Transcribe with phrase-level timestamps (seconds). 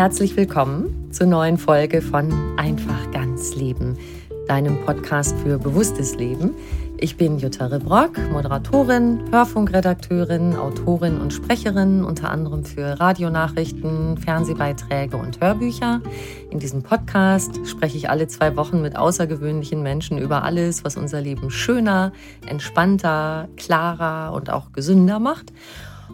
[0.00, 3.98] Herzlich willkommen zur neuen Folge von Einfach ganz Leben,
[4.48, 6.54] deinem Podcast für bewusstes Leben.
[6.96, 15.38] Ich bin Jutta Rebrock, Moderatorin, Hörfunkredakteurin, Autorin und Sprecherin, unter anderem für Radionachrichten, Fernsehbeiträge und
[15.38, 16.00] Hörbücher.
[16.48, 21.20] In diesem Podcast spreche ich alle zwei Wochen mit außergewöhnlichen Menschen über alles, was unser
[21.20, 22.12] Leben schöner,
[22.46, 25.52] entspannter, klarer und auch gesünder macht.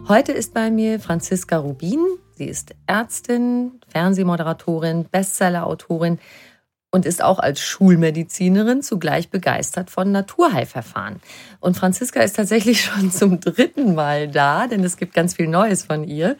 [0.09, 2.05] Heute ist bei mir Franziska Rubin.
[2.37, 6.19] Sie ist Ärztin, Fernsehmoderatorin, Bestsellerautorin
[6.91, 11.19] und ist auch als Schulmedizinerin zugleich begeistert von Naturheilverfahren.
[11.59, 15.83] Und Franziska ist tatsächlich schon zum dritten Mal da, denn es gibt ganz viel Neues
[15.83, 16.37] von ihr.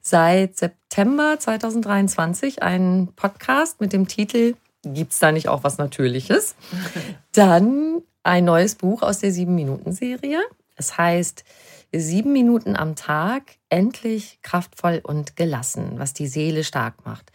[0.00, 6.54] Seit September 2023 ein Podcast mit dem Titel Gibt's da nicht auch was Natürliches?
[7.32, 10.38] Dann ein neues Buch aus der Sieben-Minuten-Serie.
[10.76, 11.44] Es heißt
[11.92, 17.32] Sieben Minuten am Tag, endlich kraftvoll und gelassen, was die Seele stark macht.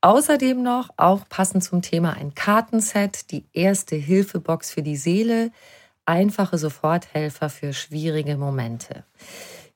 [0.00, 5.50] Außerdem noch, auch passend zum Thema, ein Kartenset, die erste Hilfebox für die Seele,
[6.06, 9.04] einfache Soforthelfer für schwierige Momente.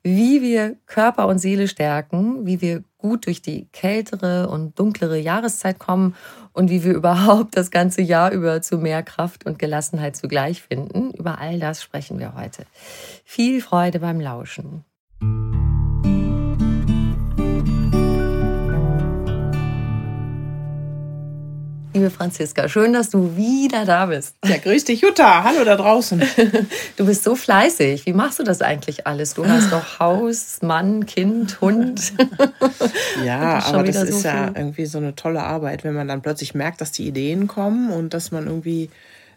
[0.05, 5.79] Wie wir Körper und Seele stärken, wie wir gut durch die kältere und dunklere Jahreszeit
[5.79, 6.15] kommen
[6.53, 11.11] und wie wir überhaupt das ganze Jahr über zu mehr Kraft und Gelassenheit zugleich finden.
[11.11, 12.65] Über all das sprechen wir heute.
[13.25, 14.85] Viel Freude beim Lauschen.
[21.95, 24.35] Liebe Franziska, schön, dass du wieder da bist.
[24.47, 25.45] Ja, grüß dich, Jutta.
[25.45, 26.23] Hallo da draußen.
[26.97, 28.07] Du bist so fleißig.
[28.07, 29.35] Wie machst du das eigentlich alles?
[29.35, 32.15] Du hast doch Haus, Mann, Kind, Hund.
[33.25, 36.23] Ja, das aber das so ist ja irgendwie so eine tolle Arbeit, wenn man dann
[36.23, 38.89] plötzlich merkt, dass die Ideen kommen und dass man irgendwie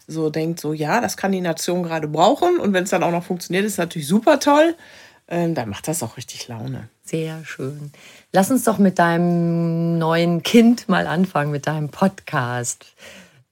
[0.06, 2.58] so denkt, so ja, das kann die Nation gerade brauchen.
[2.58, 4.74] Und wenn es dann auch noch funktioniert, ist natürlich super toll.
[5.28, 6.88] Ähm, dann macht das auch richtig Laune.
[7.04, 7.92] Sehr schön.
[8.36, 12.84] Lass uns doch mit deinem neuen Kind mal anfangen, mit deinem Podcast.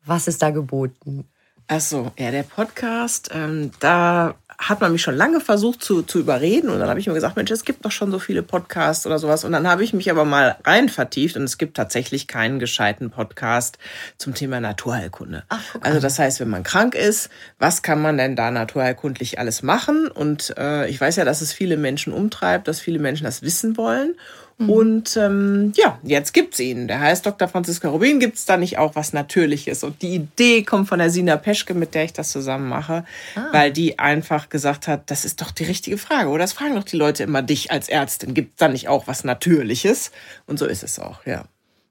[0.04, 1.26] Was ist da geboten?
[1.68, 6.68] Achso, ja, der Podcast, ähm, da hat man mich schon lange versucht zu, zu überreden
[6.68, 9.18] und dann habe ich mir gesagt, Mensch, es gibt doch schon so viele Podcasts oder
[9.18, 12.58] sowas und dann habe ich mich aber mal rein vertieft und es gibt tatsächlich keinen
[12.58, 13.78] gescheiten Podcast
[14.18, 15.44] zum Thema Naturheilkunde.
[15.48, 15.86] Ach, okay.
[15.86, 20.08] Also das heißt, wenn man krank ist, was kann man denn da naturheilkundlich alles machen?
[20.08, 23.78] Und äh, ich weiß ja, dass es viele Menschen umtreibt, dass viele Menschen das wissen
[23.78, 24.14] wollen
[24.58, 24.70] Mhm.
[24.70, 26.86] Und ähm, ja, jetzt gibt's ihn.
[26.86, 27.48] Der heißt Dr.
[27.48, 28.20] Franziska Rubin.
[28.20, 29.82] Gibt's da nicht auch was Natürliches?
[29.82, 33.04] Und die Idee kommt von der Sina Peschke, mit der ich das zusammen mache,
[33.34, 33.46] ah.
[33.52, 36.28] weil die einfach gesagt hat, das ist doch die richtige Frage.
[36.28, 38.34] Oder das fragen doch die Leute immer dich als Ärztin.
[38.34, 40.12] Gibt's da nicht auch was Natürliches?
[40.46, 41.44] Und so ist es auch, ja.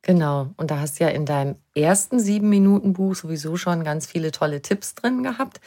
[0.03, 0.49] Genau.
[0.57, 4.31] Und da hast du ja in deinem ersten sieben Minuten Buch sowieso schon ganz viele
[4.31, 5.61] tolle Tipps drin gehabt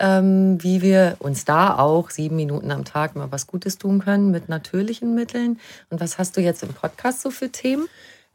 [0.00, 4.30] ähm, wie wir uns da auch sieben Minuten am Tag mal was Gutes tun können
[4.30, 5.58] mit natürlichen Mitteln.
[5.90, 7.88] Und was hast du jetzt im Podcast so für Themen?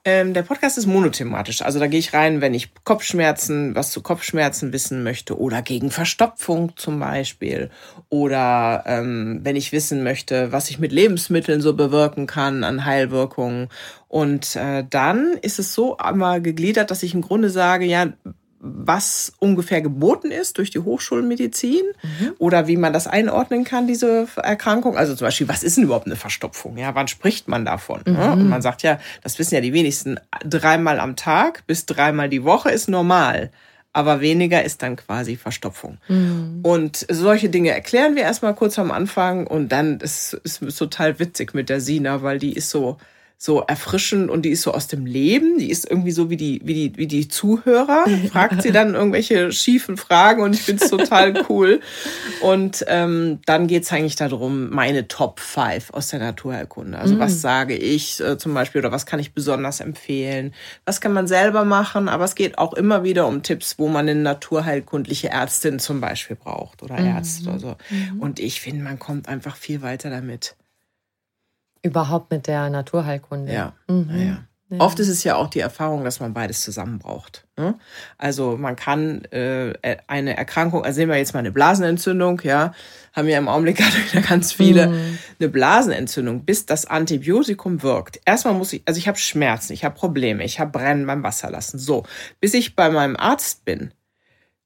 [0.06, 1.62] Ähm, der Podcast ist monothematisch.
[1.62, 5.92] Also da gehe ich rein, wenn ich Kopfschmerzen, was zu Kopfschmerzen wissen möchte oder gegen
[5.92, 7.70] Verstopfung zum Beispiel.
[8.10, 13.70] Oder ähm, wenn ich wissen möchte, was ich mit Lebensmitteln so bewirken kann an Heilwirkungen.
[14.10, 18.08] Und äh, dann ist es so einmal gegliedert, dass ich im Grunde sage, ja,
[18.66, 22.32] was ungefähr geboten ist durch die Hochschulmedizin mhm.
[22.38, 24.96] oder wie man das einordnen kann, diese Erkrankung.
[24.96, 26.78] Also zum Beispiel, was ist denn überhaupt eine Verstopfung?
[26.78, 28.02] Ja, wann spricht man davon?
[28.06, 28.16] Mhm.
[28.16, 32.46] Und man sagt ja, das wissen ja die wenigsten, dreimal am Tag bis dreimal die
[32.46, 33.52] Woche ist normal
[33.96, 36.00] aber weniger ist dann quasi Verstopfung.
[36.08, 36.62] Mhm.
[36.64, 41.54] Und solche Dinge erklären wir erstmal kurz am Anfang und dann ist es total witzig
[41.54, 42.98] mit der Sina, weil die ist so,
[43.44, 45.58] so erfrischend und die ist so aus dem Leben.
[45.58, 48.06] Die ist irgendwie so wie die, wie die, wie die Zuhörer.
[48.32, 51.82] Fragt sie dann irgendwelche schiefen Fragen und ich finde es total cool.
[52.40, 56.98] Und ähm, dann geht's eigentlich darum, meine Top 5 aus der Naturheilkunde.
[56.98, 57.20] Also mhm.
[57.20, 60.54] was sage ich äh, zum Beispiel oder was kann ich besonders empfehlen?
[60.86, 62.08] Was kann man selber machen?
[62.08, 66.38] Aber es geht auch immer wieder um Tipps, wo man eine naturheilkundliche Ärztin zum Beispiel
[66.38, 66.98] braucht oder.
[66.98, 67.76] Ärzte oder so.
[67.90, 68.22] Mhm.
[68.22, 70.56] Und ich finde, man kommt einfach viel weiter damit.
[71.84, 73.54] Überhaupt mit der Naturheilkunde.
[73.54, 73.74] Ja.
[73.88, 74.10] Mhm.
[74.18, 74.38] ja.
[74.74, 74.80] Ja.
[74.80, 77.46] Oft ist es ja auch die Erfahrung, dass man beides zusammen braucht.
[77.58, 77.76] Ne?
[78.18, 79.74] Also man kann äh,
[80.08, 82.74] eine Erkrankung, also nehmen wir jetzt mal eine Blasenentzündung, ja,
[83.14, 85.20] haben wir im Augenblick gerade wieder ganz viele, mhm.
[85.40, 88.20] eine Blasenentzündung, bis das Antibiotikum wirkt.
[88.26, 91.78] Erstmal muss ich, also ich habe Schmerzen, ich habe Probleme, ich habe Brennen beim Wasserlassen.
[91.78, 92.04] So,
[92.40, 93.94] bis ich bei meinem Arzt bin,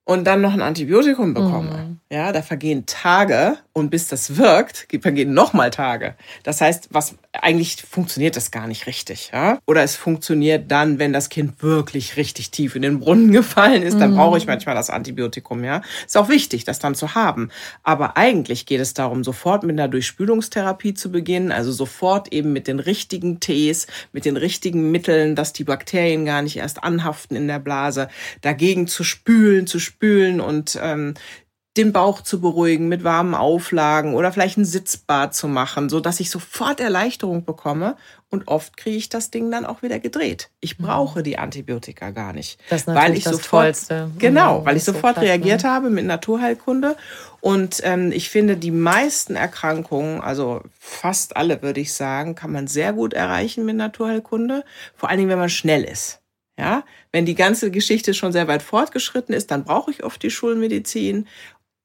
[0.08, 2.00] und dann noch ein Antibiotikum bekomme, mhm.
[2.10, 6.16] ja, da vergehen Tage und bis das wirkt, vergehen nochmal Tage.
[6.44, 9.60] Das heißt, was eigentlich funktioniert das gar nicht richtig, ja?
[9.68, 14.00] Oder es funktioniert dann, wenn das Kind wirklich richtig tief in den Brunnen gefallen ist,
[14.00, 14.16] dann mhm.
[14.16, 15.82] brauche ich manchmal das Antibiotikum, ja?
[16.06, 17.50] Ist auch wichtig, das dann zu haben.
[17.84, 22.70] Aber eigentlich geht es darum, sofort mit einer Durchspülungstherapie zu beginnen, also sofort eben mit
[22.70, 27.50] den richtigen Tees, mit den richtigen Mitteln, dass die Bakterien gar nicht erst anhaften in
[27.50, 28.08] der Blase,
[28.40, 31.16] dagegen zu spülen, zu spülen spülen und ähm,
[31.78, 36.20] den Bauch zu beruhigen mit warmen Auflagen oder vielleicht ein Sitzbad zu machen, so dass
[36.20, 37.96] ich sofort Erleichterung bekomme.
[38.30, 40.50] Und oft kriege ich das Ding dann auch wieder gedreht.
[40.60, 40.86] Ich mhm.
[40.86, 44.12] brauche die Antibiotika gar nicht, das ist weil ich das sofort Tollste.
[44.18, 45.70] genau, weil ich sofort so reagiert ne?
[45.70, 46.98] habe mit Naturheilkunde.
[47.40, 52.68] Und ähm, ich finde, die meisten Erkrankungen, also fast alle würde ich sagen, kann man
[52.68, 54.66] sehr gut erreichen mit Naturheilkunde.
[54.96, 56.20] Vor allen Dingen, wenn man schnell ist.
[56.58, 60.32] Ja, wenn die ganze Geschichte schon sehr weit fortgeschritten ist, dann brauche ich oft die
[60.32, 61.28] Schulmedizin.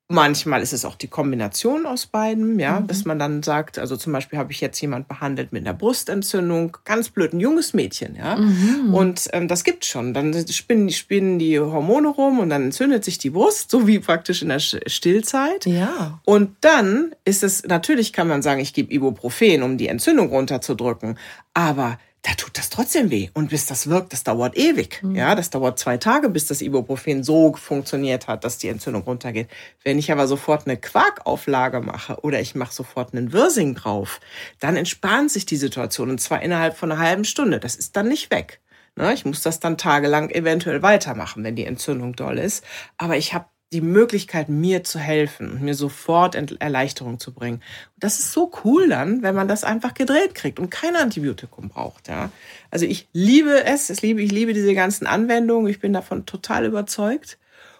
[0.08, 2.86] Manchmal ist es auch die Kombination aus beiden, ja, mhm.
[2.86, 6.76] dass man dann sagt, also zum Beispiel habe ich jetzt jemand behandelt mit einer Brustentzündung,
[6.84, 8.92] ganz blöd, ein junges Mädchen, ja, mhm.
[8.92, 10.12] und ähm, das gibt's schon.
[10.12, 14.42] Dann spinnen, spinnen die Hormone rum und dann entzündet sich die Brust, so wie praktisch
[14.42, 15.64] in der Stillzeit.
[15.64, 16.20] Ja.
[16.24, 21.18] Und dann ist es natürlich, kann man sagen, ich gebe Ibuprofen, um die Entzündung runterzudrücken,
[21.54, 23.30] aber da tut das trotzdem weh.
[23.34, 25.02] Und bis das wirkt, das dauert ewig.
[25.02, 25.16] Mhm.
[25.16, 29.48] Ja, das dauert zwei Tage, bis das Ibuprofen so funktioniert hat, dass die Entzündung runtergeht.
[29.82, 34.20] Wenn ich aber sofort eine Quarkauflage mache oder ich mache sofort einen Wirsing drauf,
[34.60, 37.58] dann entspannt sich die Situation und zwar innerhalb von einer halben Stunde.
[37.58, 38.60] Das ist dann nicht weg.
[38.94, 42.62] Ne, ich muss das dann tagelang eventuell weitermachen, wenn die Entzündung doll ist.
[42.98, 47.62] Aber ich habe die Möglichkeit, mir zu helfen und mir sofort Erleichterung zu bringen.
[47.96, 52.08] Das ist so cool dann, wenn man das einfach gedreht kriegt und kein Antibiotikum braucht.
[52.08, 52.30] Ja?
[52.70, 56.66] Also ich liebe es, ich liebe, ich liebe diese ganzen Anwendungen, ich bin davon total
[56.66, 57.38] überzeugt.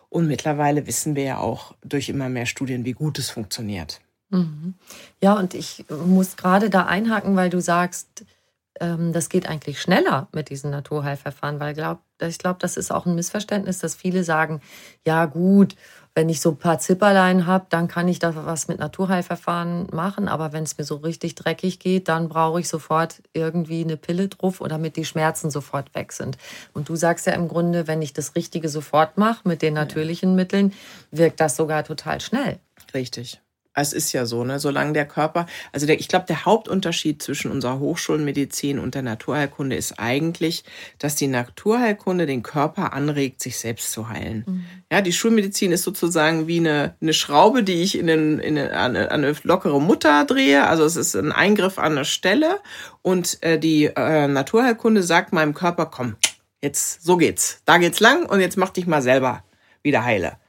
[0.08, 4.00] Und mittlerweile wissen wir ja auch durch immer mehr Studien, wie gut es funktioniert.
[4.28, 4.74] Mhm.
[5.22, 8.24] Ja, und ich muss gerade da einhaken, weil du sagst,
[8.82, 13.06] ähm, das geht eigentlich schneller mit diesen Naturheilverfahren, weil glaub, ich glaube, das ist auch
[13.06, 14.60] ein Missverständnis, dass viele sagen,
[15.06, 15.76] ja gut,
[16.14, 20.28] wenn ich so ein paar Zipperlein habe, dann kann ich da was mit Naturheilverfahren machen.
[20.28, 24.28] Aber wenn es mir so richtig dreckig geht, dann brauche ich sofort irgendwie eine Pille
[24.28, 26.36] drauf oder damit die Schmerzen sofort weg sind.
[26.74, 30.34] Und du sagst ja im Grunde, wenn ich das Richtige sofort mache mit den natürlichen
[30.34, 30.74] Mitteln,
[31.10, 32.58] wirkt das sogar total schnell.
[32.92, 33.40] Richtig.
[33.74, 34.58] Es ist ja so, ne?
[34.58, 39.76] Solange der Körper, also der, ich glaube, der Hauptunterschied zwischen unserer Hochschulmedizin und der Naturheilkunde
[39.76, 40.64] ist eigentlich,
[40.98, 44.44] dass die Naturheilkunde den Körper anregt, sich selbst zu heilen.
[44.46, 44.64] Mhm.
[44.90, 48.78] Ja, die Schulmedizin ist sozusagen wie eine, eine Schraube, die ich in, den, in eine,
[48.78, 50.66] eine, eine lockere Mutter drehe.
[50.66, 52.60] Also es ist ein Eingriff an der Stelle
[53.00, 56.16] und äh, die äh, Naturheilkunde sagt meinem Körper, komm,
[56.60, 59.44] jetzt so geht's, da geht's lang und jetzt mach dich mal selber
[59.82, 60.41] wieder heile.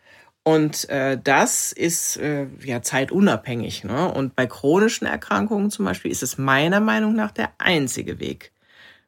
[0.43, 3.85] Und äh, das ist äh, ja zeitunabhängig.
[3.85, 4.12] Ne?
[4.12, 8.51] Und bei chronischen Erkrankungen zum Beispiel ist es meiner Meinung nach der einzige Weg.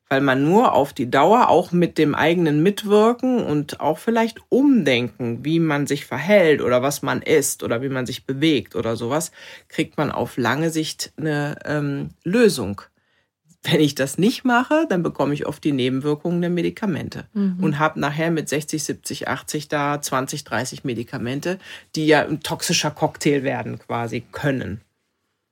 [0.08, 5.44] Weil man nur auf die Dauer auch mit dem eigenen Mitwirken und auch vielleicht umdenken,
[5.44, 9.32] wie man sich verhält oder was man isst oder wie man sich bewegt oder sowas,
[9.68, 12.82] kriegt man auf lange Sicht eine ähm, Lösung.
[13.72, 17.58] Wenn ich das nicht mache, dann bekomme ich oft die Nebenwirkungen der Medikamente mhm.
[17.62, 21.58] und habe nachher mit 60, 70, 80 da 20, 30 Medikamente,
[21.96, 24.82] die ja ein toxischer Cocktail werden quasi können.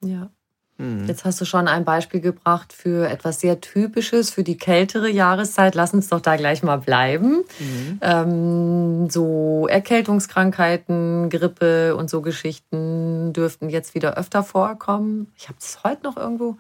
[0.04, 0.30] Ja.
[0.78, 1.06] Mhm.
[1.08, 5.76] Jetzt hast du schon ein Beispiel gebracht für etwas sehr Typisches für die kältere Jahreszeit.
[5.76, 7.44] Lass uns doch da gleich mal bleiben.
[7.60, 8.00] Mhm.
[8.02, 15.32] Ähm, so Erkältungskrankheiten, Grippe und so Geschichten dürften jetzt wieder öfter vorkommen.
[15.36, 16.58] Ich habe es heute noch irgendwo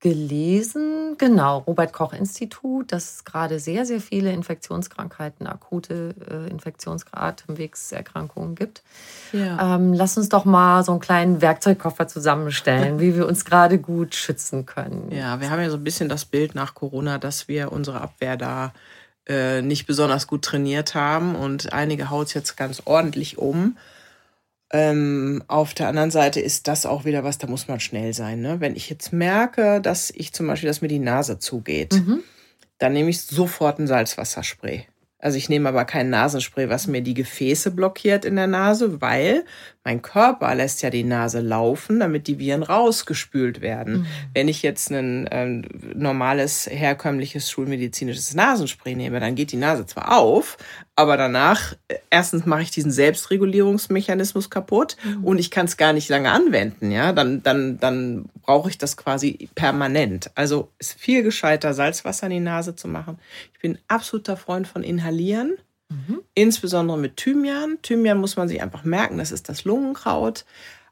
[0.00, 8.82] gelesen, genau, Robert Koch Institut, dass gerade sehr, sehr viele Infektionskrankheiten, akute äh, Infektionsatemwegserkrankungen gibt.
[9.32, 9.76] Ja.
[9.76, 14.14] Ähm, lass uns doch mal so einen kleinen Werkzeugkoffer zusammenstellen, wie wir uns gerade gut
[14.14, 15.10] schützen können.
[15.10, 18.36] Ja, wir haben ja so ein bisschen das Bild nach Corona, dass wir unsere Abwehr
[18.36, 18.74] da
[19.26, 23.76] äh, nicht besonders gut trainiert haben und einige haut es jetzt ganz ordentlich um.
[24.72, 28.40] Ähm, auf der anderen Seite ist das auch wieder was, da muss man schnell sein.
[28.40, 28.60] Ne?
[28.60, 32.22] Wenn ich jetzt merke, dass ich zum Beispiel, dass mir die Nase zugeht, mhm.
[32.78, 34.86] dann nehme ich sofort ein Salzwasserspray.
[35.18, 39.44] Also ich nehme aber kein Nasenspray, was mir die Gefäße blockiert in der Nase, weil
[39.86, 43.98] mein Körper lässt ja die Nase laufen, damit die Viren rausgespült werden.
[43.98, 44.06] Mhm.
[44.34, 45.62] Wenn ich jetzt ein ähm,
[45.94, 50.58] normales, herkömmliches schulmedizinisches Nasenspray nehme, dann geht die Nase zwar auf,
[50.96, 55.22] aber danach, äh, erstens mache ich diesen Selbstregulierungsmechanismus kaputt mhm.
[55.22, 56.90] und ich kann es gar nicht lange anwenden.
[56.90, 60.32] Ja, dann, dann, dann brauche ich das quasi permanent.
[60.34, 63.20] Also ist viel gescheiter, Salzwasser in die Nase zu machen.
[63.54, 65.58] Ich bin absoluter Freund von Inhalieren.
[65.88, 66.22] Mhm.
[66.34, 67.78] Insbesondere mit Thymian.
[67.82, 70.44] Thymian muss man sich einfach merken, das ist das Lungenkraut.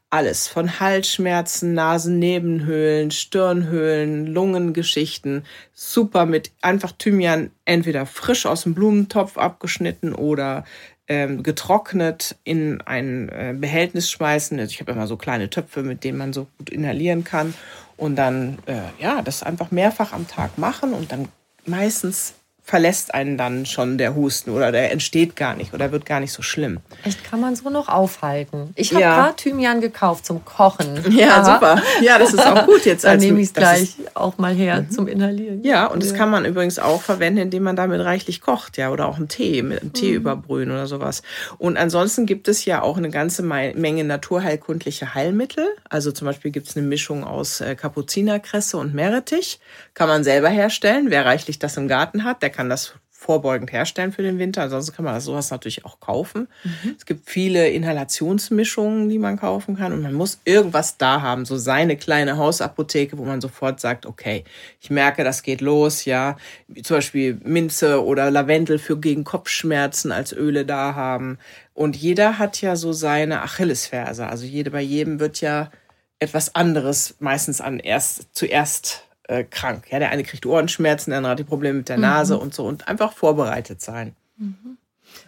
[0.09, 5.45] Alles von Halsschmerzen, Nasennebenhöhlen, Stirnhöhlen, Lungengeschichten.
[5.73, 10.63] Super mit einfach Thymian entweder frisch aus dem Blumentopf abgeschnitten oder
[11.07, 14.59] ähm, getrocknet in ein äh, Behältnis schmeißen.
[14.59, 17.53] Also ich habe immer so kleine Töpfe, mit denen man so gut inhalieren kann.
[17.97, 21.27] Und dann, äh, ja, das einfach mehrfach am Tag machen und dann
[21.65, 26.19] meistens verlässt einen dann schon der Husten oder der entsteht gar nicht oder wird gar
[26.19, 26.79] nicht so schlimm.
[27.03, 28.71] Echt, kann man so noch aufhalten?
[28.75, 29.15] Ich habe ja.
[29.15, 31.03] gerade Thymian gekauft zum Kochen.
[31.15, 31.53] Ja, Aha.
[31.53, 31.81] super.
[32.01, 33.03] Ja, das ist auch gut jetzt.
[33.05, 34.89] Dann nehme ich es gleich auch mal her mhm.
[34.89, 35.63] zum Inhalieren.
[35.63, 36.09] Ja, und ja.
[36.09, 39.27] das kann man übrigens auch verwenden, indem man damit reichlich kocht, ja, oder auch einen
[39.27, 39.93] Tee, mit einem mhm.
[39.93, 41.21] Tee überbrühen oder sowas.
[41.59, 45.67] Und ansonsten gibt es ja auch eine ganze Menge naturheilkundliche Heilmittel.
[45.87, 49.59] Also zum Beispiel gibt es eine Mischung aus äh, Kapuzinerkresse und Meerrettich.
[49.93, 51.05] Kann man selber herstellen.
[51.09, 52.95] Wer reichlich das im Garten hat, der kann das
[53.25, 54.63] vorbeugend herstellen für den Winter.
[54.63, 56.47] Ansonsten kann man sowas natürlich auch kaufen.
[56.63, 56.95] Mhm.
[56.97, 59.93] Es gibt viele Inhalationsmischungen, die man kaufen kann.
[59.93, 64.43] Und man muss irgendwas da haben, so seine kleine Hausapotheke, wo man sofort sagt, okay,
[64.79, 66.37] ich merke, das geht los, ja.
[66.83, 71.39] Zum Beispiel Minze oder Lavendel für gegen Kopfschmerzen als Öle da haben.
[71.73, 74.27] Und jeder hat ja so seine Achillesferse.
[74.27, 75.71] Also jede, bei jedem wird ja
[76.19, 79.91] etwas anderes meistens an erst, zuerst äh, krank.
[79.91, 82.41] Ja, der eine kriegt Ohrenschmerzen, der andere hat die Probleme mit der Nase mhm.
[82.41, 84.15] und so und einfach vorbereitet sein.
[84.37, 84.77] Mhm.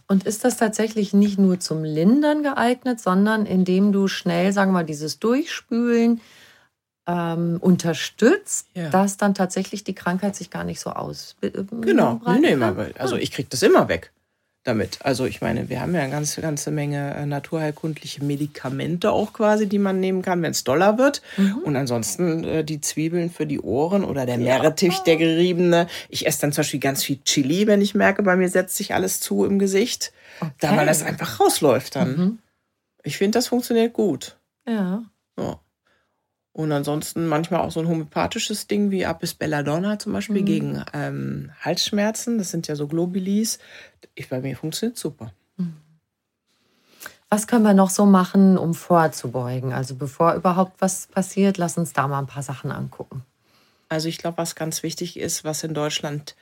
[0.08, 4.80] Und ist das tatsächlich nicht nur zum Lindern geeignet, sondern indem du schnell, sagen wir
[4.80, 6.22] mal, dieses Durchspülen
[7.08, 8.90] ähm, unterstützt, ja.
[8.90, 11.36] dass dann tatsächlich die Krankheit sich gar nicht so aus.
[11.42, 11.52] Äh,
[11.82, 12.66] genau, nee, nee,
[12.98, 14.12] also ich kriege das immer weg
[14.68, 15.00] damit.
[15.04, 19.68] Also ich meine, wir haben ja eine ganze, ganze Menge äh, naturheilkundliche Medikamente auch quasi,
[19.68, 21.22] die man nehmen kann, wenn es doller wird.
[21.38, 21.58] Mhm.
[21.64, 25.88] Und ansonsten äh, die Zwiebeln für die Ohren oder der Meerrettich, der geriebene.
[26.10, 28.94] Ich esse dann zum Beispiel ganz viel Chili, wenn ich merke, bei mir setzt sich
[28.94, 30.12] alles zu im Gesicht.
[30.40, 30.52] Okay.
[30.60, 32.18] Da weil das einfach rausläuft dann.
[32.18, 32.40] Mhm.
[33.04, 34.38] Ich finde, das funktioniert gut.
[34.68, 35.04] Ja.
[35.38, 35.60] ja.
[36.58, 40.46] Und ansonsten manchmal auch so ein homöopathisches Ding wie Apis Belladonna zum Beispiel mhm.
[40.46, 42.40] gegen ähm, Halsschmerzen.
[42.40, 43.60] Das sind ja so Globulis.
[44.16, 45.32] Ich, bei mir funktioniert super.
[45.58, 45.76] Mhm.
[47.30, 49.72] Was können wir noch so machen, um vorzubeugen?
[49.72, 53.24] Also bevor überhaupt was passiert, lass uns da mal ein paar Sachen angucken.
[53.88, 56.36] Also ich glaube, was ganz wichtig ist, was in Deutschland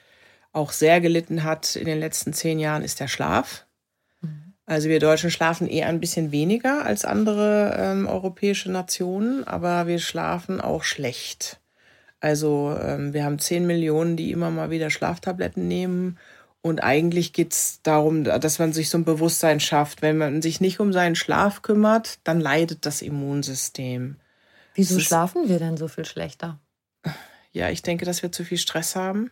[0.54, 3.66] auch sehr gelitten hat in den letzten zehn Jahren, ist der Schlaf.
[4.66, 10.00] Also wir Deutschen schlafen eher ein bisschen weniger als andere ähm, europäische Nationen, aber wir
[10.00, 11.60] schlafen auch schlecht.
[12.20, 16.18] Also ähm, wir haben 10 Millionen, die immer mal wieder Schlaftabletten nehmen.
[16.64, 20.02] Und eigentlich geht's darum, dass man sich so ein Bewusstsein schafft.
[20.02, 24.16] Wenn man sich nicht um seinen Schlaf kümmert, dann leidet das Immunsystem.
[24.74, 26.60] Wieso schlafen wir denn so viel schlechter?
[27.52, 29.30] Ja, ich denke, dass wir zu viel Stress haben,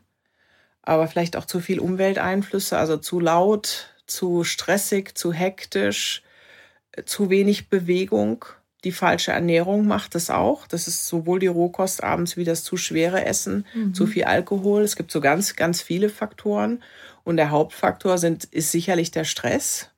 [0.84, 6.24] aber vielleicht auch zu viel Umwelteinflüsse, also zu laut, zu stressig, zu hektisch,
[6.92, 8.46] äh, zu wenig Bewegung.
[8.84, 10.68] Die falsche Ernährung macht es auch.
[10.68, 13.94] Das ist sowohl die Rohkost abends wie das zu schwere Essen, mhm.
[13.94, 14.82] zu viel Alkohol.
[14.82, 16.84] Es gibt so ganz, ganz viele Faktoren.
[17.24, 19.90] Und der Hauptfaktor sind, ist sicherlich der Stress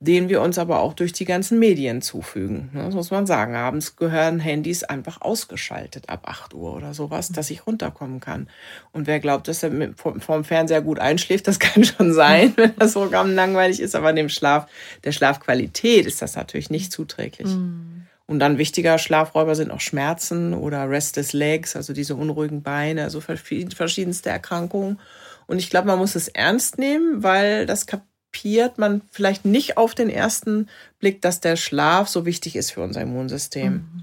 [0.00, 2.70] den wir uns aber auch durch die ganzen Medien zufügen.
[2.72, 3.56] Ne, das muss man sagen.
[3.56, 8.48] Abends gehören Handys einfach ausgeschaltet ab 8 Uhr oder sowas, dass ich runterkommen kann.
[8.92, 12.92] Und wer glaubt, dass er vom Fernseher gut einschläft, das kann schon sein, wenn das
[12.92, 14.68] Programm langweilig ist, aber dem Schlaf,
[15.02, 17.48] der Schlafqualität ist das natürlich nicht zuträglich.
[17.48, 18.06] Mhm.
[18.26, 23.20] Und dann wichtiger Schlafräuber sind auch Schmerzen oder Restless Legs, also diese unruhigen Beine, also
[23.20, 25.00] verschiedenste Erkrankungen.
[25.46, 27.86] Und ich glaube, man muss es ernst nehmen, weil das
[28.32, 30.68] kapiert man vielleicht nicht auf den ersten
[31.00, 33.72] Blick, dass der Schlaf so wichtig ist für unser Immunsystem.
[33.72, 34.02] Mhm.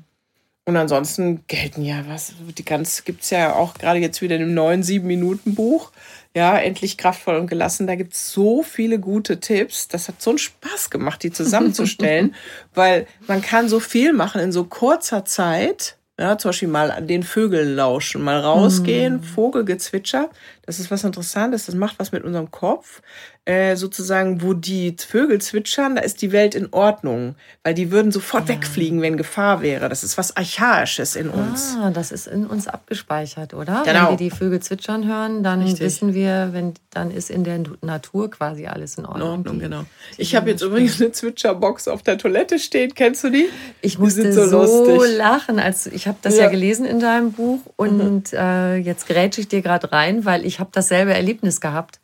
[0.67, 4.81] Und ansonsten gelten ja was, die ganz gibt's ja auch gerade jetzt wieder im neuen
[4.81, 5.91] sieben Minuten Buch.
[6.35, 7.85] Ja, endlich kraftvoll und gelassen.
[7.85, 9.87] Da gibt's so viele gute Tipps.
[9.87, 12.33] Das hat so einen Spaß gemacht, die zusammenzustellen,
[12.73, 15.97] weil man kann so viel machen in so kurzer Zeit.
[16.17, 19.23] Ja, zum Beispiel mal an den Vögeln lauschen, mal rausgehen, mm.
[19.23, 20.29] Vogelgezwitscher.
[20.65, 21.65] Das ist was Interessantes.
[21.65, 23.01] Das macht was mit unserem Kopf.
[23.47, 28.11] Äh, sozusagen, wo die Vögel zwitschern, da ist die Welt in Ordnung, weil die würden
[28.11, 28.55] sofort ja.
[28.55, 29.87] wegfliegen, wenn Gefahr wäre.
[29.87, 31.77] Das ist was Archaisches in uns.
[31.79, 33.83] Ah, das ist in uns abgespeichert, oder?
[33.85, 34.05] Genau.
[34.05, 35.81] Wenn wir die Vögel zwitschern hören, dann Richtig.
[35.81, 39.21] wissen wir, wenn dann ist in der Natur quasi alles in Ordnung.
[39.21, 39.81] In Ordnung, die, genau.
[40.17, 42.95] Die ich habe jetzt übrigens eine Zwitscherbox auf der Toilette stehen.
[42.95, 43.49] Kennst du die?
[43.81, 46.45] Ich musste so, so lachen, als ich habe das ja.
[46.45, 46.49] ja.
[46.49, 48.37] gelesen in deinem Buch und mhm.
[48.37, 51.99] äh, jetzt grätsche ich dir gerade rein, weil ich habe dasselbe Erlebnis gehabt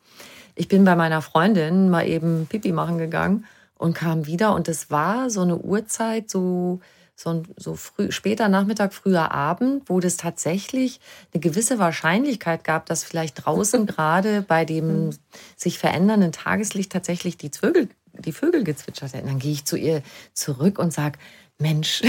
[0.55, 3.46] ich bin bei meiner Freundin mal eben Pipi machen gegangen
[3.77, 6.81] und kam wieder und es war so eine Uhrzeit, so,
[7.15, 11.00] so, so früh, später Nachmittag, früher Abend, wo das tatsächlich
[11.34, 15.12] eine gewisse Wahrscheinlichkeit gab, dass vielleicht draußen gerade bei dem
[15.55, 17.89] sich verändernden Tageslicht tatsächlich die Vögel,
[18.20, 19.27] die Vögel gezwitschert hätten.
[19.27, 20.03] Dann gehe ich zu ihr
[20.34, 21.17] zurück und sage,
[21.62, 22.01] Mensch,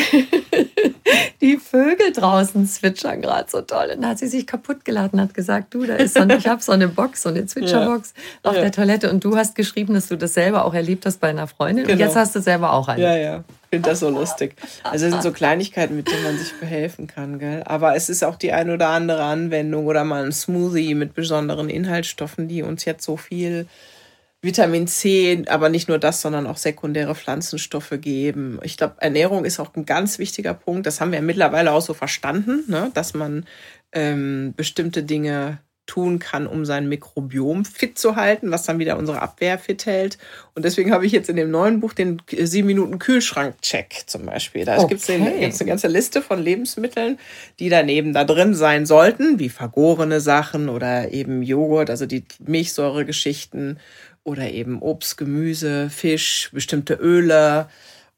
[1.40, 3.90] die Vögel draußen zwitschern gerade so toll.
[3.94, 6.62] Und dann hat sie sich kaputt geladen, hat gesagt, du, da ist so, ich habe
[6.62, 8.50] so eine Box, so eine Zwitscherbox ja.
[8.50, 8.62] auf ja.
[8.62, 9.10] der Toilette.
[9.10, 11.84] Und du hast geschrieben, dass du das selber auch erlebt hast bei einer Freundin.
[11.84, 11.94] Genau.
[11.94, 13.02] Und jetzt hast du selber auch eine.
[13.02, 13.44] Ja, ja.
[13.64, 14.54] Ich finde das so lustig.
[14.82, 17.62] Also es sind so Kleinigkeiten, mit denen man sich behelfen kann, gell?
[17.64, 21.70] Aber es ist auch die ein oder andere Anwendung oder mal ein Smoothie mit besonderen
[21.70, 23.66] Inhaltsstoffen, die uns jetzt so viel
[24.42, 28.58] Vitamin C, aber nicht nur das, sondern auch sekundäre Pflanzenstoffe geben.
[28.64, 30.84] Ich glaube, Ernährung ist auch ein ganz wichtiger Punkt.
[30.86, 32.90] Das haben wir mittlerweile auch so verstanden, ne?
[32.92, 33.46] dass man
[33.92, 39.20] ähm, bestimmte Dinge tun kann, um sein Mikrobiom fit zu halten, was dann wieder unsere
[39.20, 40.16] Abwehr fit hält.
[40.54, 44.64] Und deswegen habe ich jetzt in dem neuen Buch den sieben Minuten Kühlschrank-Check zum Beispiel.
[44.64, 44.88] Da okay.
[44.88, 47.18] gibt es eine ganze Liste von Lebensmitteln,
[47.58, 53.78] die daneben da drin sein sollten, wie vergorene Sachen oder eben Joghurt, also die Milchsäuregeschichten
[54.24, 57.68] oder eben Obst, Gemüse, Fisch, bestimmte Öle.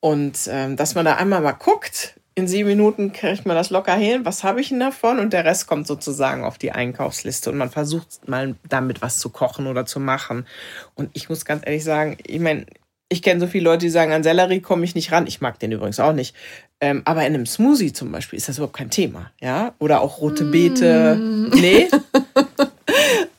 [0.00, 3.94] Und ähm, dass man da einmal mal guckt, in sieben Minuten kriegt man das locker
[3.94, 5.20] hin, was habe ich denn davon?
[5.20, 9.30] Und der Rest kommt sozusagen auf die Einkaufsliste und man versucht mal damit was zu
[9.30, 10.46] kochen oder zu machen.
[10.94, 12.66] Und ich muss ganz ehrlich sagen, ich meine,
[13.08, 15.28] ich kenne so viele Leute, die sagen, an Sellerie komme ich nicht ran.
[15.28, 16.34] Ich mag den übrigens auch nicht.
[16.80, 19.30] Ähm, aber in einem Smoothie zum Beispiel ist das überhaupt kein Thema.
[19.40, 19.74] Ja?
[19.78, 21.16] Oder auch rote Beete.
[21.16, 21.48] Mm.
[21.50, 21.88] Nee?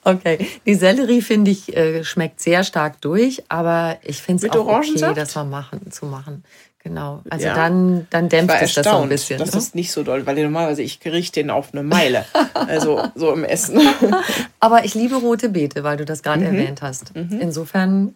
[0.07, 4.67] Okay, die Sellerie finde ich äh, schmeckt sehr stark durch, aber ich finde es auch
[4.67, 6.43] okay, das mal machen, zu machen.
[6.83, 7.23] Genau.
[7.31, 7.55] Also ja.
[7.55, 9.39] dann, dann dämpft es das so ein bisschen.
[9.39, 9.57] Das ne?
[9.57, 12.25] ist nicht so doll, weil normalerweise ich rieche den auf eine Meile.
[12.53, 13.81] also so im Essen.
[14.59, 16.55] aber ich liebe rote Beete, weil du das gerade mhm.
[16.55, 17.15] erwähnt hast.
[17.15, 17.39] Mhm.
[17.41, 18.13] Insofern.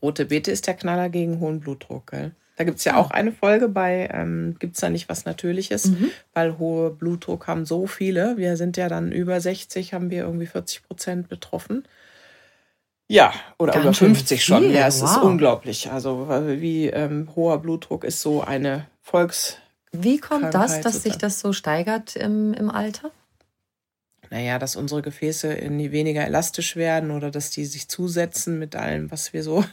[0.00, 2.32] Rote Beete ist der Knaller gegen hohen Blutdruck, gell?
[2.58, 5.86] Da gibt es ja auch eine Folge bei, ähm, gibt es da nicht was Natürliches,
[5.86, 6.10] mhm.
[6.34, 8.36] weil hohe Blutdruck haben so viele.
[8.36, 11.86] Wir sind ja dann über 60, haben wir irgendwie 40 Prozent betroffen.
[13.06, 14.64] Ja, oder Ganz über 50 schon.
[14.64, 14.72] Viel.
[14.72, 15.10] Ja, es wow.
[15.12, 15.92] ist unglaublich.
[15.92, 19.58] Also wie ähm, hoher Blutdruck ist so eine Volks.
[19.92, 23.12] Wie kommt das, dass sich das so steigert im, im Alter?
[24.30, 25.56] naja, dass unsere Gefäße
[25.90, 29.64] weniger elastisch werden oder dass die sich zusetzen mit allem, was wir so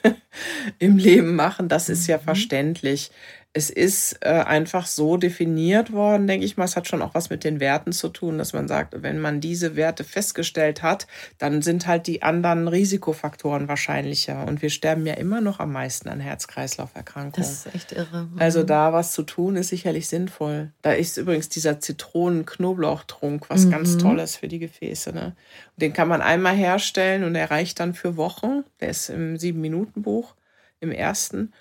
[0.80, 2.22] im Leben machen, das ist ja mhm.
[2.22, 3.12] verständlich
[3.58, 6.66] es ist äh, einfach so definiert worden, denke ich mal.
[6.66, 9.40] Es hat schon auch was mit den Werten zu tun, dass man sagt, wenn man
[9.40, 14.46] diese Werte festgestellt hat, dann sind halt die anderen Risikofaktoren wahrscheinlicher.
[14.46, 17.48] Und wir sterben ja immer noch am meisten an Herz-Kreislauf-Erkrankungen.
[17.48, 18.24] Das ist echt irre.
[18.24, 18.40] Mhm.
[18.40, 20.74] Also da was zu tun, ist sicherlich sinnvoll.
[20.82, 23.72] Da ist übrigens dieser Zitronen-Knoblauchtrunk was mhm.
[23.72, 25.14] ganz Tolles für die Gefäße.
[25.14, 25.34] Ne?
[25.78, 28.66] Den kann man einmal herstellen und er reicht dann für Wochen.
[28.82, 30.36] Der ist im Sieben-Minuten-Buch,
[30.82, 31.54] im ersten.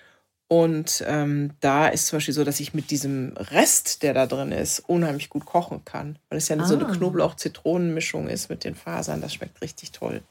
[0.47, 4.51] Und ähm, da ist zum Beispiel so, dass ich mit diesem Rest, der da drin
[4.51, 6.19] ist, unheimlich gut kochen kann.
[6.29, 6.65] Weil es ja ah.
[6.65, 6.91] so eine ah.
[6.91, 9.21] Knoblauch-Zitronen-Mischung ist mit den Fasern.
[9.21, 10.21] Das schmeckt richtig toll.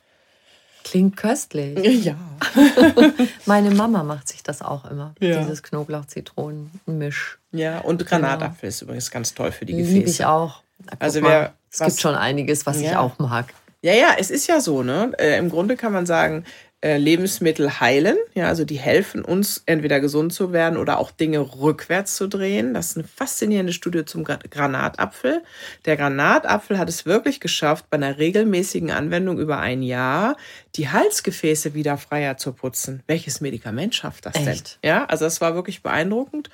[0.85, 2.05] Klingt köstlich.
[2.05, 2.17] Ja.
[3.47, 5.15] Meine Mama macht sich das auch immer.
[5.19, 5.41] Ja.
[5.41, 7.39] Dieses Knoblauch-Zitronen-Misch.
[7.51, 8.69] Ja, und Granatapfel genau.
[8.69, 9.95] ist übrigens ganz toll für die Gefäße.
[9.95, 10.63] Liebe ich auch.
[10.87, 12.91] Guck also wer, es gibt schon einiges, was ja.
[12.91, 13.55] ich auch mag.
[13.83, 15.13] Ja, ja, es ist ja so, ne?
[15.19, 16.45] Äh, Im Grunde kann man sagen,
[16.85, 18.19] äh, Lebensmittel heilen.
[18.35, 22.75] Ja, also die helfen uns, entweder gesund zu werden oder auch Dinge rückwärts zu drehen.
[22.75, 25.43] Das ist eine faszinierende Studie zum Granatapfel.
[25.87, 30.37] Der Granatapfel hat es wirklich geschafft, bei einer regelmäßigen Anwendung über ein Jahr
[30.75, 33.03] die Halsgefäße wieder freier zu putzen.
[33.07, 34.79] Welches Medikament schafft das Echt?
[34.83, 34.91] denn?
[34.91, 36.51] Ja, also das war wirklich beeindruckend.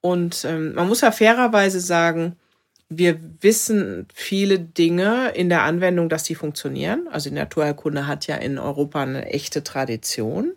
[0.00, 2.36] Und ähm, man muss ja fairerweise sagen,
[2.88, 7.06] wir wissen viele Dinge in der Anwendung, dass die funktionieren.
[7.10, 10.52] Also die Naturheilkunde hat ja in Europa eine echte Tradition.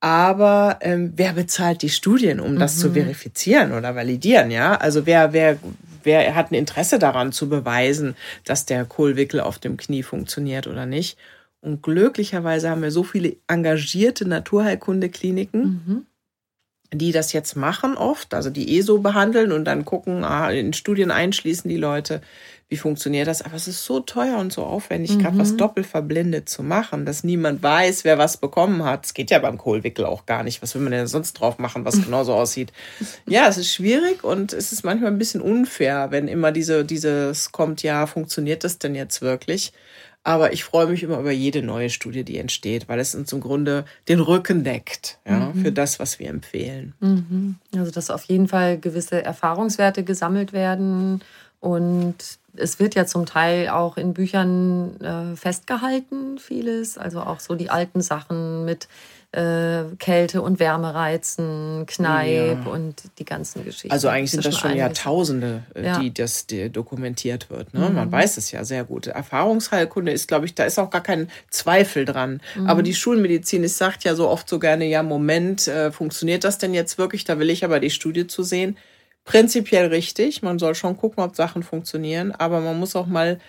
[0.00, 2.80] Aber ähm, wer bezahlt die Studien, um das mhm.
[2.80, 4.50] zu verifizieren oder validieren?
[4.50, 5.58] Ja, also wer, wer,
[6.02, 10.84] wer hat ein Interesse daran zu beweisen, dass der Kohlwickel auf dem Knie funktioniert oder
[10.84, 11.16] nicht?
[11.62, 16.06] Und glücklicherweise haben wir so viele engagierte Naturheilkundekliniken, mhm
[16.94, 21.10] die das jetzt machen oft, also die ESO behandeln und dann gucken, ah, in Studien
[21.10, 22.20] einschließen die Leute,
[22.68, 23.42] wie funktioniert das.
[23.42, 25.18] Aber es ist so teuer und so aufwendig, mhm.
[25.20, 29.06] gerade was doppelt verblindet zu machen, dass niemand weiß, wer was bekommen hat.
[29.06, 30.62] Es geht ja beim Kohlwickel auch gar nicht.
[30.62, 32.72] Was will man denn sonst drauf machen, was genauso aussieht?
[33.26, 37.52] Ja, es ist schwierig und es ist manchmal ein bisschen unfair, wenn immer diese, dieses
[37.52, 39.72] kommt, ja, funktioniert das denn jetzt wirklich?
[40.26, 43.40] Aber ich freue mich immer über jede neue Studie, die entsteht, weil es uns im
[43.40, 45.62] Grunde den Rücken deckt ja, mhm.
[45.62, 46.94] für das, was wir empfehlen.
[47.00, 47.56] Mhm.
[47.76, 51.20] Also, dass auf jeden Fall gewisse Erfahrungswerte gesammelt werden.
[51.60, 52.16] Und
[52.56, 56.96] es wird ja zum Teil auch in Büchern äh, festgehalten, vieles.
[56.96, 58.88] Also auch so die alten Sachen mit
[59.34, 62.70] äh, Kälte- und Wärmereizen, Kneipp ja.
[62.70, 63.90] und die ganzen Geschichten.
[63.90, 64.76] Also eigentlich sind das schon.
[64.76, 65.98] Jahrtausende, äh, ja.
[65.98, 67.74] die das die dokumentiert wird.
[67.74, 67.88] Ne?
[67.88, 67.96] Mhm.
[67.96, 69.08] Man weiß es ja sehr gut.
[69.08, 72.40] Erfahrungsheilkunde ist, glaube ich, da ist auch gar kein Zweifel dran.
[72.54, 72.68] Mhm.
[72.68, 76.58] Aber die Schulmedizin ist, sagt ja so oft so gerne, ja, Moment, äh, funktioniert das
[76.58, 77.24] denn jetzt wirklich?
[77.24, 78.76] Da will ich aber die Studie zu sehen.
[79.24, 80.42] Prinzipiell richtig.
[80.42, 83.40] Man soll schon gucken, ob Sachen funktionieren, aber man muss auch mal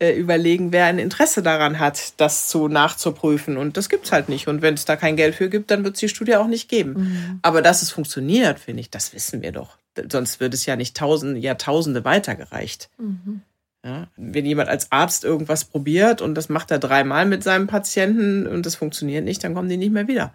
[0.00, 3.56] äh, überlegen, wer ein Interesse daran hat, das zu nachzuprüfen.
[3.56, 4.46] Und das gibt's halt nicht.
[4.46, 6.68] Und wenn es da kein Geld für gibt, dann wird es die Studie auch nicht
[6.68, 6.92] geben.
[6.92, 7.38] Mhm.
[7.42, 9.76] Aber dass es funktioniert, finde ich, das wissen wir doch.
[10.10, 12.90] Sonst wird es ja nicht tausend, Jahrtausende weitergereicht.
[12.98, 13.42] Mhm.
[13.84, 18.46] Ja, wenn jemand als Arzt irgendwas probiert und das macht er dreimal mit seinem Patienten
[18.46, 20.32] und das funktioniert nicht, dann kommen die nicht mehr wieder.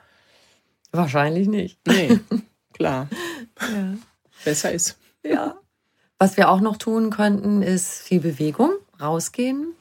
[0.92, 1.78] Wahrscheinlich nicht.
[1.88, 2.20] Nee,
[2.74, 3.08] klar.
[3.60, 3.94] ja.
[4.44, 4.98] Besser ist.
[5.24, 5.56] Ja.
[6.20, 8.74] Was wir auch noch tun könnten, ist viel Bewegung
[9.04, 9.74] rausgehen,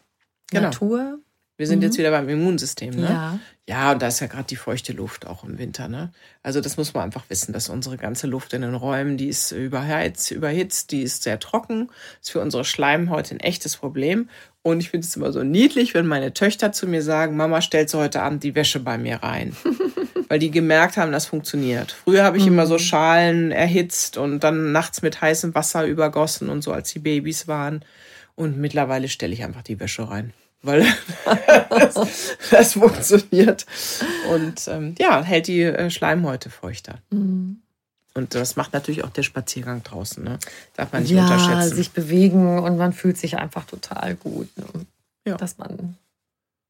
[0.50, 0.64] genau.
[0.64, 1.18] Natur.
[1.56, 1.84] Wir sind mhm.
[1.84, 3.08] jetzt wieder beim Immunsystem, ne?
[3.08, 3.38] Ja.
[3.68, 6.12] Ja, und da ist ja gerade die feuchte Luft auch im Winter, ne?
[6.42, 9.52] Also das muss man einfach wissen, dass unsere ganze Luft in den Räumen, die ist
[9.52, 11.88] überheizt, überhitzt, die ist sehr trocken,
[12.20, 14.28] ist für unsere Schleimhaut ein echtes Problem.
[14.62, 17.94] Und ich finde es immer so niedlich, wenn meine Töchter zu mir sagen, Mama, stellst
[17.94, 19.56] du heute Abend die Wäsche bei mir rein?
[20.28, 21.92] Weil die gemerkt haben, das funktioniert.
[21.92, 22.54] Früher habe ich mhm.
[22.54, 22.80] immer so mhm.
[22.80, 27.84] Schalen erhitzt und dann nachts mit heißem Wasser übergossen und so, als die Babys waren.
[28.34, 30.86] Und mittlerweile stelle ich einfach die Wäsche rein, weil
[31.70, 33.66] das, das, funktioniert.
[34.30, 36.98] Und ähm, ja, hält die äh, Schleimhäute feuchter.
[37.10, 37.62] Mhm.
[38.14, 40.22] Und das macht natürlich auch der Spaziergang draußen.
[40.22, 40.38] Ne?
[40.76, 41.74] Darf man nicht ja, unterschätzen.
[41.74, 44.48] sich bewegen und man fühlt sich einfach total gut.
[44.58, 44.86] Ne?
[45.26, 45.36] Ja.
[45.36, 45.96] Dass man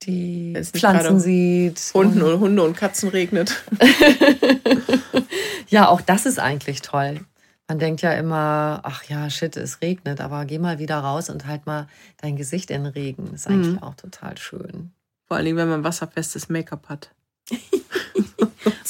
[0.05, 1.81] die Pflanzen sieht.
[1.95, 3.65] Hunden und Hunde und Katzen regnet.
[5.69, 7.21] ja, auch das ist eigentlich toll.
[7.73, 11.47] Man denkt ja immer, ach ja, shit, es regnet, aber geh mal wieder raus und
[11.47, 11.87] halt mal
[12.21, 13.31] dein Gesicht in den Regen.
[13.33, 13.83] Das ist eigentlich mhm.
[13.83, 14.93] auch total schön.
[15.27, 17.15] Vor allem, wenn man wasserfestes Make-up hat.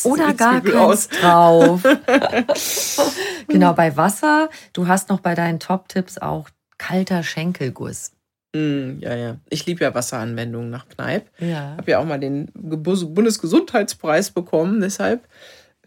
[0.02, 1.84] Oder gar keins drauf.
[3.46, 4.50] genau, bei Wasser.
[4.72, 8.10] Du hast noch bei deinen Top-Tipps auch kalter Schenkelguss.
[8.52, 9.36] Mm, ja, ja.
[9.48, 11.30] Ich liebe ja Wasseranwendungen nach Kneipp.
[11.38, 11.76] Ja.
[11.76, 15.28] Habe ja auch mal den Bundesgesundheitspreis bekommen, deshalb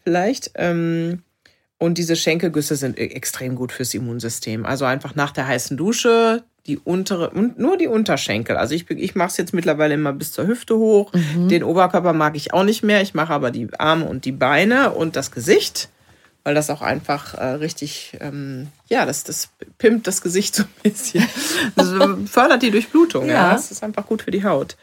[0.02, 0.52] vielleicht.
[0.56, 1.24] Ähm,
[1.78, 4.66] und diese Schenkelgüsse sind e-, extrem gut fürs Immunsystem.
[4.66, 8.58] Also einfach nach der heißen Dusche die untere und nur die Unterschenkel.
[8.58, 11.14] Also ich, ich mache es jetzt mittlerweile immer bis zur Hüfte hoch.
[11.14, 11.48] Mhm.
[11.48, 13.02] Den Oberkörper mag ich auch nicht mehr.
[13.02, 15.90] Ich mache aber die Arme und die Beine und das Gesicht,
[16.44, 20.92] weil das auch einfach äh, richtig, ähm, ja, das, das pimpt das Gesicht so ein
[20.92, 21.28] bisschen.
[21.76, 21.90] Das
[22.30, 23.28] fördert die Durchblutung.
[23.28, 23.34] ja.
[23.34, 23.54] ja.
[23.54, 24.76] Das ist einfach gut für die Haut.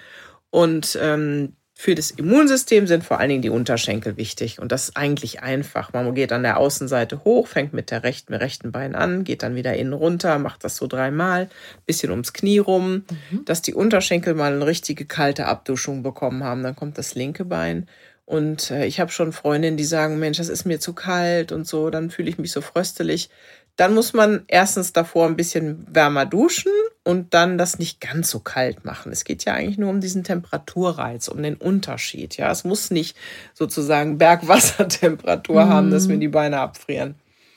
[0.50, 4.60] Und ähm, für das Immunsystem sind vor allen Dingen die Unterschenkel wichtig.
[4.60, 5.92] Und das ist eigentlich einfach.
[5.92, 9.42] Man geht an der Außenseite hoch, fängt mit der rechten, mit rechten Bein an, geht
[9.42, 11.48] dann wieder innen runter, macht das so dreimal,
[11.86, 13.44] bisschen ums Knie rum, mhm.
[13.46, 16.62] dass die Unterschenkel mal eine richtige kalte Abduschung bekommen haben.
[16.62, 17.88] Dann kommt das linke Bein.
[18.24, 21.66] Und äh, ich habe schon Freundinnen, die sagen, Mensch, das ist mir zu kalt und
[21.66, 23.30] so, dann fühle ich mich so fröstelig.
[23.76, 26.72] Dann muss man erstens davor ein bisschen wärmer duschen
[27.04, 29.12] und dann das nicht ganz so kalt machen.
[29.12, 32.36] Es geht ja eigentlich nur um diesen Temperaturreiz, um den Unterschied.
[32.36, 33.16] Ja, es muss nicht
[33.54, 35.68] sozusagen Bergwassertemperatur mhm.
[35.68, 37.14] haben, dass mir die Beine abfrieren.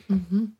[0.08, 0.56] Mhm.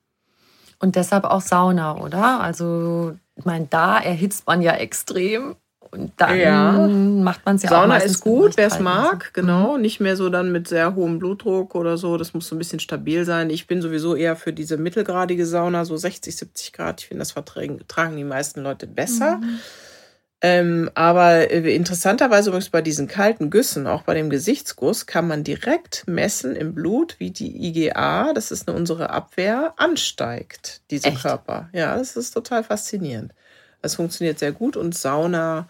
[0.80, 2.42] Und deshalb auch Sauna, oder?
[2.42, 5.56] Also, ich meine, da erhitzt man ja extrem.
[5.96, 6.88] Und dann ja.
[6.88, 9.76] macht man es ja Sauna auch ist gut, wer es mag, genau.
[9.76, 9.82] Mhm.
[9.82, 12.18] Nicht mehr so dann mit sehr hohem Blutdruck oder so.
[12.18, 13.50] Das muss so ein bisschen stabil sein.
[13.50, 17.02] Ich bin sowieso eher für diese mittelgradige Sauna, so 60, 70 Grad.
[17.02, 19.38] Ich finde, das vertragen die meisten Leute besser.
[19.38, 19.60] Mhm.
[20.42, 25.44] Ähm, aber äh, interessanterweise übrigens bei diesen kalten Güssen, auch bei dem Gesichtsguss, kann man
[25.44, 31.22] direkt messen im Blut, wie die IgA, das ist eine, unsere Abwehr, ansteigt, diese Echt?
[31.22, 31.70] Körper.
[31.74, 33.34] Ja, das ist total faszinierend.
[33.82, 35.68] Das funktioniert sehr gut und Sauna,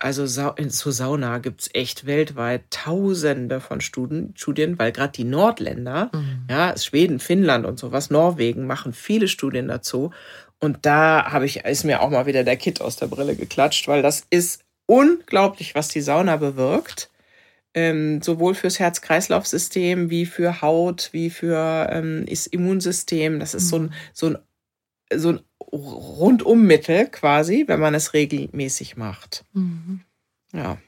[0.00, 6.10] also Sa zur Sauna gibt's echt weltweit tausende von Studien, Studien weil gerade die Nordländer,
[6.48, 10.12] ja, Schweden, Finnland und sowas, Norwegen machen viele Studien dazu.
[10.60, 13.86] Und da habe ich, ist mir auch mal wieder der Kit aus der Brille geklatscht,
[13.88, 17.10] weil das ist unglaublich, was die Sauna bewirkt.
[17.74, 23.38] Ähm, sowohl fürs Herz-Kreislauf-System wie für Haut, wie für ähm, das Immunsystem.
[23.38, 24.38] Das ist so ein, so ein,
[25.14, 25.40] so ein
[25.72, 29.44] Rundummittel quasi, wenn man es regelmäßig macht.
[29.52, 30.00] Mhm.
[30.52, 30.78] Ja.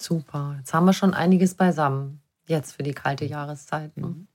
[0.00, 0.56] Super.
[0.58, 2.20] Jetzt haben wir schon einiges beisammen.
[2.46, 3.96] Jetzt für die kalte Jahreszeit.
[3.96, 4.08] Ne?
[4.08, 4.26] Mhm.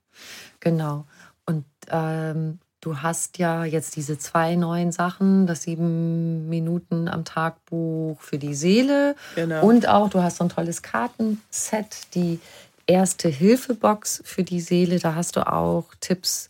[0.60, 1.06] Genau.
[1.46, 7.64] Und ähm, du hast ja jetzt diese zwei neuen Sachen, das sieben Minuten am Tag
[7.66, 9.16] Buch für die Seele.
[9.36, 9.66] Genau.
[9.66, 12.40] Und auch, du hast so ein tolles Kartenset, die
[12.88, 15.00] erste Hilfebox für die Seele.
[15.00, 16.50] Da hast du auch Tipps,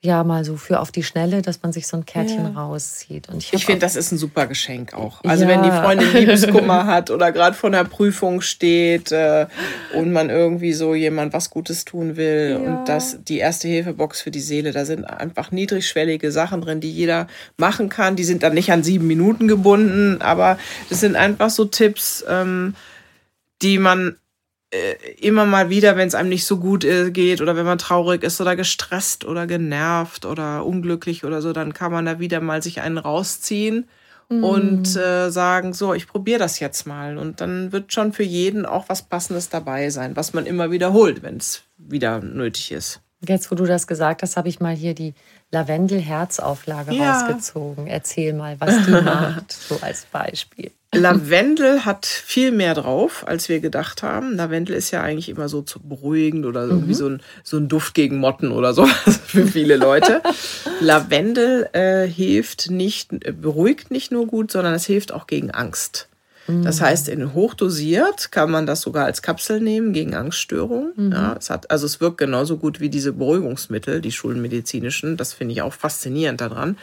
[0.00, 2.60] ja, mal so für auf die Schnelle, dass man sich so ein Kärtchen Ja.
[2.60, 3.28] rauszieht.
[3.28, 5.24] Und Ich hab finde, das ist ein super Geschenk auch.
[5.24, 5.82] Also wenn die Ja.
[5.82, 9.46] Freundin Liebeskummer hat oder gerade vor einer Prüfung steht äh,
[9.94, 12.58] und man irgendwie so jemand was Gutes tun will Ja.
[12.58, 16.92] und das die erste Hilfebox für die Seele, da sind einfach niedrigschwellige Sachen drin, die
[16.92, 18.14] jeder machen kann.
[18.14, 20.58] Die sind dann nicht an sieben Minuten gebunden, aber
[20.90, 22.76] das sind einfach so Tipps, ähm,
[23.62, 24.16] die man
[25.18, 28.22] immer mal wieder, wenn es einem nicht so gut äh, geht oder wenn man traurig
[28.22, 32.62] ist oder gestresst oder genervt oder unglücklich oder so, dann kann man da wieder mal
[32.62, 33.88] sich einen rausziehen
[34.28, 37.16] und äh, sagen, so, ich probiere das jetzt mal.
[37.16, 41.22] Und dann wird schon für jeden auch was Passendes dabei sein, was man immer wiederholt,
[41.22, 43.00] wenn es wieder nötig ist.
[43.26, 45.14] Jetzt, wo du das gesagt hast, habe ich mal hier die
[45.50, 47.20] Lavendel-Herzauflage Ja.
[47.20, 47.86] rausgezogen.
[47.86, 50.70] Erzähl mal, was die macht, so als Beispiel.
[50.94, 54.36] Lavendel hat viel mehr drauf, als wir gedacht haben.
[54.36, 57.92] Lavendel ist ja eigentlich immer so zu beruhigend oder irgendwie so, ein, so ein Duft
[57.94, 58.86] gegen Motten oder so
[59.26, 60.22] für viele Leute.
[60.80, 66.07] Lavendel äh, hilft nicht, beruhigt nicht nur gut, sondern es hilft auch gegen Angst.
[66.62, 71.12] Das heißt, in hochdosiert kann man das sogar als Kapsel nehmen gegen Angststörungen.
[71.12, 75.16] Ja, es hat, also es wirkt genauso gut wie diese Beruhigungsmittel, die schulmedizinischen.
[75.16, 76.78] Das finde ich auch faszinierend daran.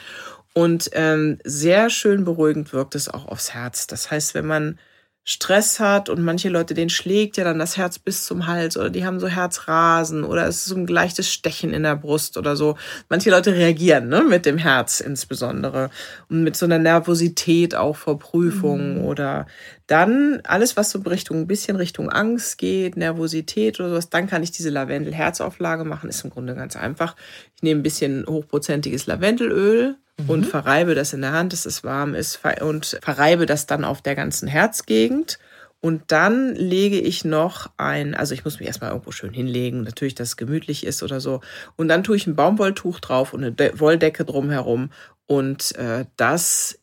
[0.54, 3.88] Und ähm, sehr schön beruhigend wirkt es auch aufs Herz.
[3.88, 4.80] Das heißt, wenn man
[5.28, 8.92] Stress hat und manche Leute, denen schlägt ja dann das Herz bis zum Hals oder
[8.92, 12.56] die haben so Herzrasen oder es ist so ein leichtes Stechen in der Brust oder
[12.56, 12.78] so.
[13.10, 15.90] Manche Leute reagieren ne, mit dem Herz insbesondere
[16.30, 19.48] und mit so einer Nervosität auch vor Prüfungen oder
[19.88, 24.44] dann alles, was so Richtung, ein bisschen Richtung Angst geht, Nervosität oder sowas, dann kann
[24.44, 26.10] ich diese Lavendel-Herzauflage machen.
[26.10, 27.16] Ist im Grunde ganz einfach.
[27.56, 29.98] Ich nehme ein bisschen hochprozentiges Lavendelöl
[30.28, 34.02] und verreibe das in der Hand, dass es warm ist und verreibe das dann auf
[34.02, 35.40] der ganzen Herzgegend.
[35.82, 40.16] Und dann lege ich noch ein, also ich muss mich erstmal irgendwo schön hinlegen, natürlich,
[40.16, 41.42] dass es gemütlich ist oder so.
[41.76, 44.90] Und dann tue ich ein Baumwolltuch drauf und eine De Wolldecke drumherum.
[45.28, 46.80] Und äh, das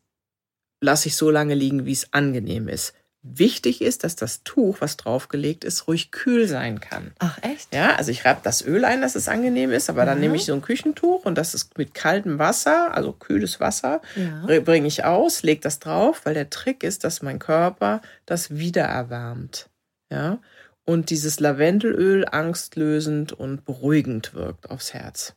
[0.81, 2.95] lasse ich so lange liegen, wie es angenehm ist.
[3.25, 7.13] Wichtig ist, dass das Tuch, was draufgelegt ist, ruhig kühl sein kann.
[7.21, 7.73] Ach, echt?
[7.73, 10.23] Ja, also ich reibe das Öl ein, dass es angenehm ist, aber dann Mhm.
[10.23, 14.61] nehme ich so ein Küchentuch und das ist mit kaltem Wasser, also kühles Wasser, Ja.
[14.61, 18.83] bringe ich aus, lege das drauf, weil der Trick ist, dass mein Körper das wieder
[18.85, 19.71] erwärmt.
[20.11, 20.41] Ja,
[20.85, 25.35] und dieses Lavendelöl angstlösend und beruhigend wirkt aufs Herz.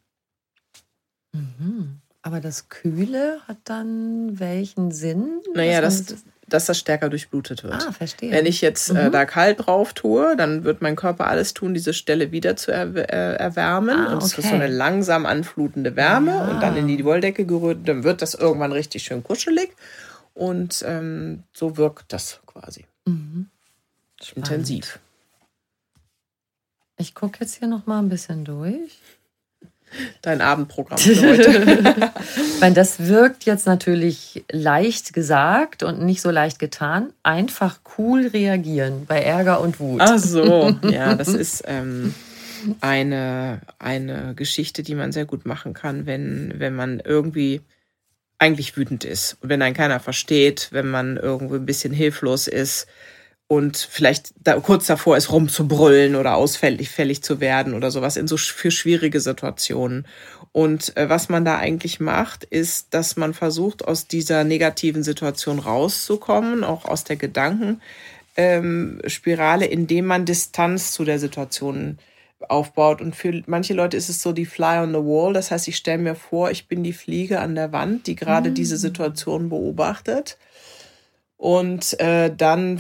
[1.34, 2.02] Mhm.
[2.24, 5.42] Aber das Kühle hat dann welchen Sinn?
[5.54, 7.74] Naja, das, man dass das stärker durchblutet wird.
[7.74, 8.32] Ah, verstehe.
[8.32, 9.12] Wenn ich jetzt äh, Mhm.
[9.12, 12.96] da kalt drauf tue, dann wird mein Körper alles tun, diese Stelle wieder zu er
[12.96, 13.98] äh, erwärmen.
[14.08, 14.48] Ah, und es ist okay.
[14.50, 16.48] so eine langsam anflutende Wärme Ja.
[16.50, 17.88] und dann in die Wolldecke gerührt.
[17.88, 19.72] Dann wird das irgendwann richtig schön kuschelig.
[20.34, 23.48] Und ähm, so wirkt das quasi Mhm.
[24.36, 25.00] intensiv.
[26.98, 29.00] Ich gucke jetzt hier noch mal ein bisschen durch.
[30.22, 32.12] Dein Abendprogramm für heute.
[32.60, 37.14] Weil das wirkt jetzt natürlich leicht gesagt und nicht so leicht getan.
[37.24, 40.02] Einfach cool reagieren bei Ärger und Wut.
[40.02, 42.14] Ach so, ja, das ist ähm,
[42.82, 47.62] eine, eine Geschichte, die man sehr gut machen kann, wenn, wenn man irgendwie
[48.38, 52.88] eigentlich wütend ist und wenn einen keiner versteht, wenn man irgendwo ein bisschen hilflos ist
[53.48, 58.28] und vielleicht da kurz davor ist, rumzubrüllen oder ausfällig fällig zu werden oder sowas in
[58.28, 60.08] so für schwierige Situationen.
[60.52, 65.60] Und äh, was man da eigentlich macht, ist, dass man versucht, aus dieser negativen Situation
[65.60, 67.82] rauszukommen, auch aus der Gedanken,
[68.36, 72.00] ähm, indem man Distanz zu der Situation
[72.50, 73.00] aufbaut.
[73.00, 75.34] Und für manche Leute ist es so die Fly on the Wall.
[75.34, 78.52] Das heißt, ich stelle mir vor, ich bin die Fliege an der Wand, die gerade
[78.52, 80.38] diese Situation beobachtet.
[81.38, 82.80] Und äh, dann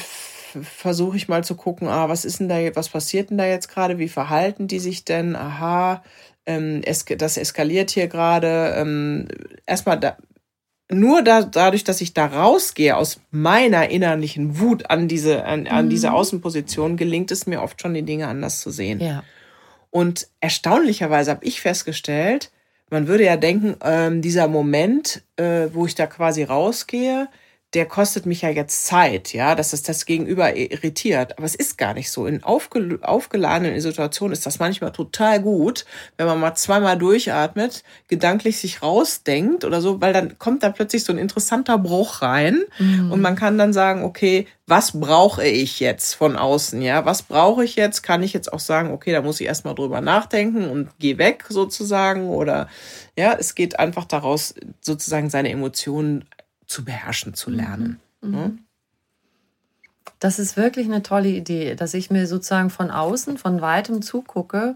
[0.61, 3.67] versuche ich mal zu gucken, ah, was ist denn da, was passiert denn da jetzt
[3.67, 3.99] gerade?
[3.99, 5.35] Wie verhalten die sich denn?
[5.35, 6.03] Aha,
[6.45, 8.75] ähm, es, das eskaliert hier gerade.
[8.77, 9.27] Ähm,
[9.65, 10.17] erstmal da,
[10.91, 15.85] nur da, dadurch, dass ich da rausgehe aus meiner innerlichen Wut an diese, an, an
[15.85, 15.89] mhm.
[15.89, 18.99] diese Außenposition, gelingt es mir oft schon, die Dinge anders zu sehen.
[18.99, 19.23] Ja.
[19.89, 22.51] Und erstaunlicherweise habe ich festgestellt,
[22.89, 27.29] man würde ja denken, ähm, dieser Moment, äh, wo ich da quasi rausgehe,
[27.75, 31.37] der kostet mich ja jetzt Zeit, ja, dass es das Gegenüber irritiert.
[31.37, 32.25] Aber es ist gar nicht so.
[32.25, 35.85] In aufgel aufgeladenen Situationen ist das manchmal total gut,
[36.17, 41.03] wenn man mal zweimal durchatmet, gedanklich sich rausdenkt oder so, weil dann kommt da plötzlich
[41.03, 43.11] so ein interessanter Bruch rein mhm.
[43.11, 47.05] und man kann dann sagen, okay, was brauche ich jetzt von außen, ja?
[47.05, 48.01] Was brauche ich jetzt?
[48.01, 51.45] Kann ich jetzt auch sagen, okay, da muss ich erstmal drüber nachdenken und geh weg
[51.49, 52.67] sozusagen oder
[53.17, 56.25] ja, es geht einfach daraus, sozusagen seine Emotionen
[56.67, 57.99] zu beherrschen zu lernen.
[58.21, 58.59] Mhm.
[60.19, 64.75] Das ist wirklich eine tolle Idee, dass ich mir sozusagen von außen, von weitem zugucke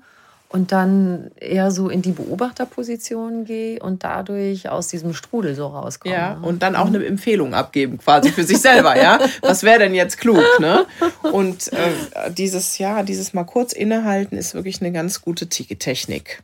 [0.49, 6.15] und dann eher so in die Beobachterposition gehe und dadurch aus diesem Strudel so rauskomme.
[6.15, 9.19] Ja, und dann auch eine Empfehlung abgeben, quasi für sich selber, ja.
[9.41, 10.87] Was wäre denn jetzt klug, ne?
[11.31, 16.43] Und äh, dieses, ja, dieses mal kurz innehalten ist wirklich eine ganz gute Technik.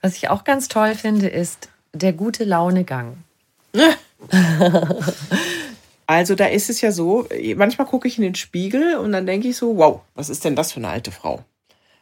[0.00, 3.18] Was ich auch ganz toll finde, ist der gute Launegang.
[6.06, 7.26] Also da ist es ja so,
[7.56, 10.54] manchmal gucke ich in den Spiegel und dann denke ich so, wow, was ist denn
[10.54, 11.44] das für eine alte Frau?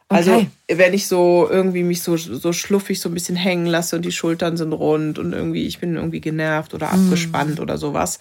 [0.07, 0.47] Also okay.
[0.67, 4.11] wenn ich so irgendwie mich so, so schluffig so ein bisschen hängen lasse und die
[4.11, 7.05] Schultern sind rund und irgendwie ich bin irgendwie genervt oder mm.
[7.05, 7.61] abgespannt mm.
[7.63, 8.19] oder sowas.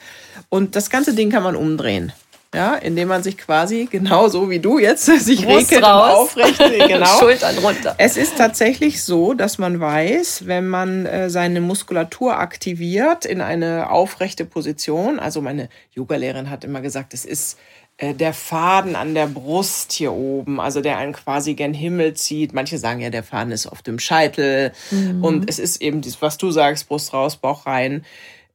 [0.48, 2.12] Und das ganze Ding kann man umdrehen
[2.54, 6.10] ja, indem man sich quasi genauso wie du jetzt sich Brust regelt raus.
[6.34, 7.18] und aufrecht, genau.
[7.18, 7.94] Schultern runter.
[7.98, 13.90] Es ist tatsächlich so, dass man weiß, wenn man äh, seine Muskulatur aktiviert in eine
[13.90, 17.58] aufrechte Position, also meine Yogalehrerin hat immer gesagt, es ist
[17.96, 22.52] äh, der Faden an der Brust hier oben, also der einen quasi gen Himmel zieht.
[22.52, 25.24] Manche sagen ja, der Faden ist auf dem Scheitel mhm.
[25.24, 28.04] und es ist eben das, was du sagst, Brust raus, Bauch rein.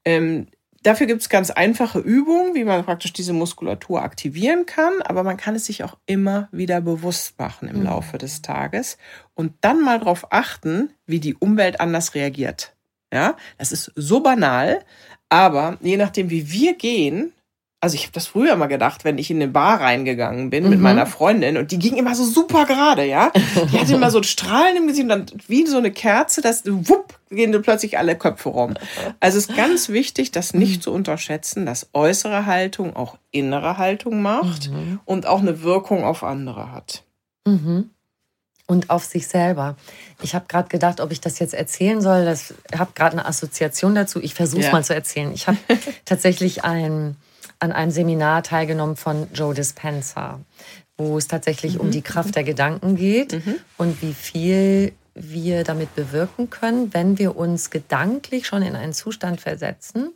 [0.04, 0.48] Ähm,
[0.84, 5.38] Dafür gibt es ganz einfache Übungen, wie man praktisch diese Muskulatur aktivieren kann, aber man
[5.38, 7.86] kann es sich auch immer wieder bewusst machen im mhm.
[7.86, 8.98] Laufe des Tages
[9.34, 12.76] und dann mal darauf achten, wie die Umwelt anders reagiert.
[13.12, 14.86] Ja, das ist so banal,
[15.30, 17.34] aber je nachdem, wie wir gehen,
[17.82, 20.70] also ich habe das früher mal gedacht, wenn ich in eine Bar reingegangen bin mhm.
[20.70, 23.32] mit meiner Freundin und die ging immer so super gerade, ja.
[23.72, 26.64] Die hatte immer so ein Strahlen im Gesicht und dann wie so eine Kerze, das
[26.66, 28.74] wupp, gehen plötzlich alle Köpfe rum.
[29.22, 34.22] Also es ist ganz wichtig, das nicht zu unterschätzen, dass äußere Haltung auch innere Haltung
[34.22, 35.00] macht mhm.
[35.06, 37.04] und auch eine Wirkung auf andere hat.
[37.48, 37.92] Mhm.
[38.68, 39.78] Und auf sich selber.
[40.22, 42.32] Ich habe gerade gedacht, ob ich das jetzt erzählen soll.
[42.72, 44.22] Ich habe gerade eine Assoziation dazu.
[44.22, 44.72] Ich versuche es ja.
[44.74, 45.32] mal zu erzählen.
[45.34, 45.58] Ich habe
[46.06, 47.16] tatsächlich ein
[47.60, 50.40] an einem Seminar teilgenommen von Joe Dispenza,
[50.98, 51.82] wo es tatsächlich mhm.
[51.82, 53.56] um die Kraft der Gedanken geht mhm.
[53.78, 59.42] und wie viel wir damit bewirken können, wenn wir uns gedanklich schon in einen Zustand
[59.42, 60.14] versetzen,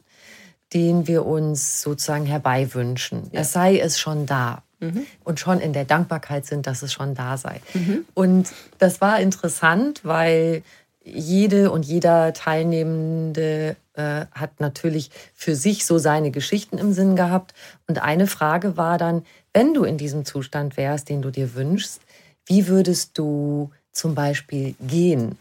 [0.74, 3.30] den wir uns sozusagen herbeiwünschen.
[3.32, 3.42] Ja.
[3.42, 4.64] Es sei es schon da.
[4.80, 5.06] Mhm.
[5.24, 7.62] Und schon in der Dankbarkeit sind, dass es schon da sei.
[7.74, 8.06] Mhm.
[8.14, 10.64] Und das war interessant, weil
[11.04, 17.54] jede und jeder Teilnehmende äh, hat natürlich für sich so seine Geschichten im Sinn gehabt.
[17.88, 22.02] Und eine Frage war dann, wenn du in diesem Zustand wärst, den du dir wünschst,
[22.46, 25.38] wie würdest du zum Beispiel gehen?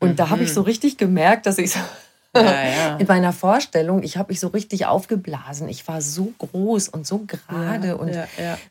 [0.00, 0.16] Und mhm.
[0.16, 1.80] da habe ich so richtig gemerkt, dass ich so
[2.36, 2.96] ja, ja.
[2.98, 5.68] in meiner Vorstellung, ich habe mich so richtig aufgeblasen.
[5.68, 8.16] Ich war so groß und so gerade ja, und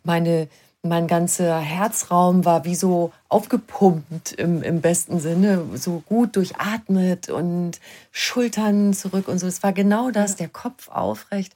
[0.04, 0.48] meine
[0.84, 7.80] mein ganzer Herzraum war wie so aufgepumpt im, im besten Sinne, so gut durchatmet und
[8.12, 9.46] Schultern zurück und so.
[9.46, 11.54] Es war genau das, der Kopf aufrecht.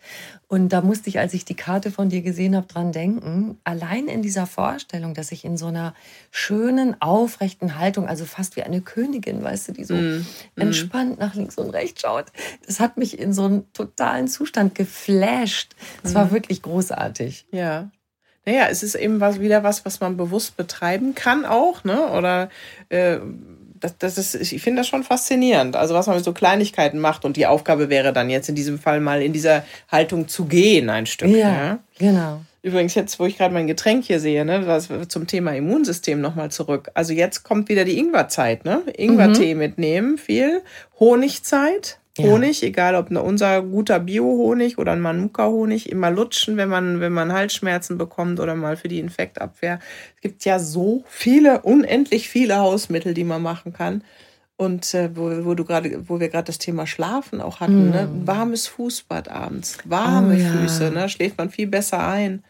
[0.48, 3.58] Und da musste ich, als ich die Karte von dir gesehen habe, dran denken.
[3.64, 5.96] Allein in dieser Vorstellung, dass ich in so einer
[6.30, 10.26] schönen, aufrechten Haltung, also fast wie eine Königin, weißt du, die so mm.
[10.56, 12.26] entspannt nach links und rechts schaut,
[12.68, 15.76] das hat mich in so einen totalen Zustand geflasht.
[16.04, 16.16] Es mm.
[16.16, 17.48] war wirklich großartig.
[17.52, 17.90] Ja.
[18.46, 22.08] Naja, es ist eben was, wieder was, was man bewusst betreiben kann auch, ne?
[22.12, 22.50] Oder
[22.90, 23.18] äh,
[23.80, 25.76] das, das ist, ich finde das schon faszinierend.
[25.76, 28.80] Also was man mit so Kleinigkeiten macht und die Aufgabe wäre dann jetzt in diesem
[28.80, 31.30] Fall mal in dieser Haltung zu gehen, ein Stück.
[31.30, 31.80] Ja, ja?
[31.98, 32.42] genau.
[32.62, 36.50] Übrigens jetzt, wo ich gerade mein Getränk hier sehe, ne, das zum Thema Immunsystem nochmal
[36.50, 36.90] zurück.
[36.96, 38.82] Also jetzt kommt wieder die Ingwerzeit, ne?
[38.98, 39.60] Ingwertee mhm.
[39.60, 40.64] mitnehmen, viel.
[41.00, 42.00] Honigzeit.
[42.18, 42.68] Honig, ja.
[42.70, 47.98] egal ob unser guter Bio-Honig oder ein Manuka-Honig, immer lutschen, wenn man, wenn man Halsschmerzen
[47.98, 49.80] bekommt oder mal für die Infektabwehr.
[50.16, 54.04] Es gibt ja so viele, unendlich viele Hausmittel, die man machen kann.
[54.58, 57.92] Und äh, wo, wo du gerade, wo wir gerade das Thema Schlafen auch hatten, mm.
[57.92, 58.00] ne?
[58.00, 60.50] Ein warmes Fußbad abends, warme oh, ja.
[60.50, 61.10] Füße, ne?
[61.10, 62.42] Schläft man viel besser ein.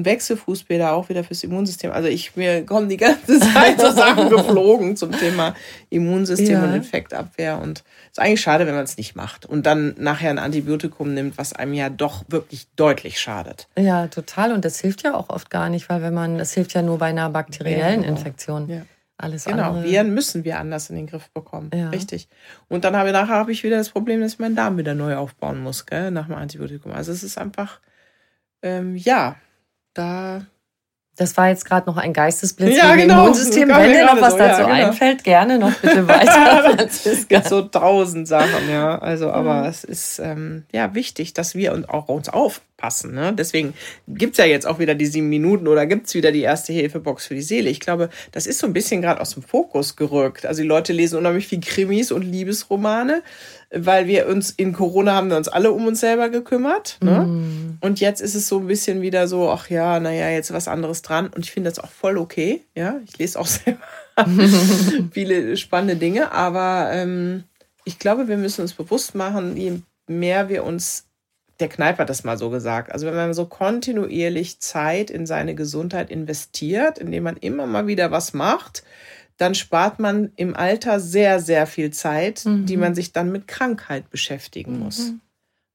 [0.00, 1.92] Und Wechselfußbäder auch wieder fürs Immunsystem.
[1.92, 5.54] Also ich mir kommen die ganze Zeit so Sachen geflogen zum Thema
[5.90, 6.64] Immunsystem ja.
[6.64, 7.60] und Infektabwehr.
[7.60, 11.12] Und es ist eigentlich schade, wenn man es nicht macht und dann nachher ein Antibiotikum
[11.12, 13.68] nimmt, was einem ja doch wirklich deutlich schadet.
[13.78, 14.52] Ja, total.
[14.52, 16.96] Und das hilft ja auch oft gar nicht, weil wenn man, das hilft ja nur
[16.96, 18.16] bei einer bakteriellen genau.
[18.16, 18.70] Infektion.
[18.70, 18.82] Ja.
[19.18, 19.84] Alles genau, andere.
[19.84, 21.70] Viren müssen wir anders in den Griff bekommen.
[21.74, 21.90] Ja.
[21.90, 22.26] Richtig.
[22.68, 24.94] Und dann habe ich nachher habe ich wieder das Problem, dass ich meinen Darm wieder
[24.94, 26.90] neu aufbauen muss, gell, nach dem Antibiotikum.
[26.92, 27.80] Also es ist einfach,
[28.62, 29.36] ähm, ja,
[29.94, 30.42] da
[31.20, 33.24] das war jetzt gerade noch ein Geistesblitz ja, im genau.
[33.24, 33.68] Immunsystem.
[33.68, 34.86] Wenn dir noch was so, dazu ja, genau.
[34.88, 37.42] einfällt, gerne noch bitte weiter, Franziska.
[37.42, 38.98] so tausend Sachen, ja.
[38.98, 39.68] Also, aber mhm.
[39.68, 42.30] es ist ähm, ja wichtig, dass wir uns auch uns
[42.80, 43.14] aufpassen.
[43.14, 43.32] Ne?
[43.32, 43.74] Deswegen
[44.08, 47.34] gibt's ja jetzt auch wieder die sieben Minuten oder gibt's wieder die erste Hilfebox für
[47.34, 47.70] die Seele.
[47.70, 50.46] Ich glaube, das ist so ein bisschen gerade aus dem Fokus gerückt.
[50.46, 53.22] Also die Leute lesen unheimlich viel Krimis und Liebesromane
[53.72, 56.98] weil wir uns in Corona haben wir uns alle um uns selber gekümmert.
[57.04, 57.20] Ne?
[57.20, 57.78] Mm.
[57.80, 61.02] Und jetzt ist es so ein bisschen wieder so, ach ja, naja, jetzt was anderes
[61.02, 61.28] dran.
[61.28, 62.64] Und ich finde das auch voll okay.
[62.74, 63.78] Ja, ich lese auch selber
[65.12, 67.44] viele spannende Dinge, aber ähm,
[67.84, 69.78] ich glaube, wir müssen uns bewusst machen, je
[70.08, 71.04] mehr wir uns
[71.60, 72.92] der Kneipp hat das mal so gesagt.
[72.92, 78.10] Also wenn man so kontinuierlich Zeit in seine Gesundheit investiert, indem man immer mal wieder
[78.10, 78.82] was macht,
[79.36, 82.66] dann spart man im Alter sehr, sehr viel Zeit, mhm.
[82.66, 85.10] die man sich dann mit Krankheit beschäftigen muss.
[85.10, 85.20] Mhm.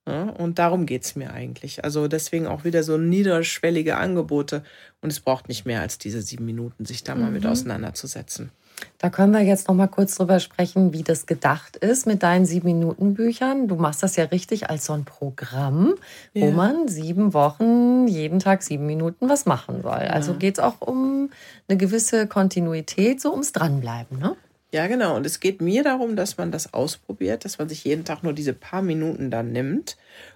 [0.07, 1.83] Ja, und darum geht es mir eigentlich.
[1.83, 4.63] Also deswegen auch wieder so niederschwellige Angebote.
[5.01, 7.49] Und es braucht nicht mehr als diese sieben Minuten, sich da mal mit mhm.
[7.49, 8.51] auseinanderzusetzen.
[8.97, 12.45] Da können wir jetzt noch mal kurz drüber sprechen, wie das gedacht ist mit deinen
[12.45, 13.67] sieben Minuten Büchern.
[13.67, 15.95] Du machst das ja richtig als so ein Programm,
[16.33, 16.47] ja.
[16.47, 19.99] wo man sieben Wochen jeden Tag sieben Minuten was machen soll.
[20.01, 20.09] Ja.
[20.11, 21.29] Also geht es auch um
[21.67, 24.35] eine gewisse Kontinuität, so ums Dranbleiben, ne?
[24.71, 25.15] Ja, genau.
[25.15, 28.33] Und es geht mir darum, dass man das ausprobiert, dass man sich jeden Tag nur
[28.33, 29.95] diese paar Minuten dann nimmt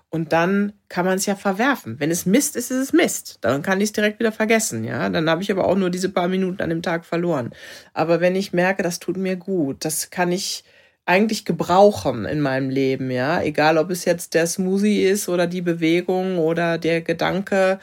[0.10, 2.00] und dann kann man es ja verwerfen.
[2.00, 3.38] Wenn es Mist ist, ist es Mist.
[3.42, 5.10] Dann kann ich es direkt wieder vergessen, ja.
[5.10, 7.52] Dann habe ich aber auch nur diese paar Minuten an dem Tag verloren.
[7.94, 10.64] Aber wenn ich merke, das tut mir gut, das kann ich
[11.06, 13.42] eigentlich gebrauchen in meinem Leben, ja.
[13.42, 17.80] Egal, ob es jetzt der Smoothie ist oder die Bewegung oder der Gedanke,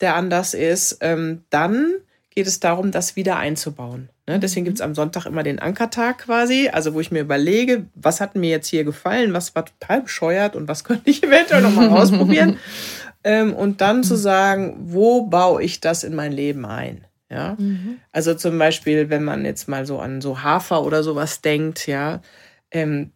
[0.00, 1.94] der anders ist, ähm, dann
[2.30, 4.08] geht es darum, das wieder einzubauen.
[4.26, 4.38] Ne?
[4.38, 8.20] Deswegen gibt es am Sonntag immer den Ankertag quasi, also wo ich mir überlege, was
[8.20, 11.88] hat mir jetzt hier gefallen, was war total bescheuert und was könnte ich eventuell nochmal
[11.90, 12.58] ausprobieren.
[13.22, 17.04] Ähm, und dann zu sagen, wo baue ich das in mein Leben ein?
[17.28, 17.98] Ja, mhm.
[18.10, 22.22] also zum Beispiel, wenn man jetzt mal so an so Hafer oder sowas denkt, ja,
[22.72, 23.12] ähm,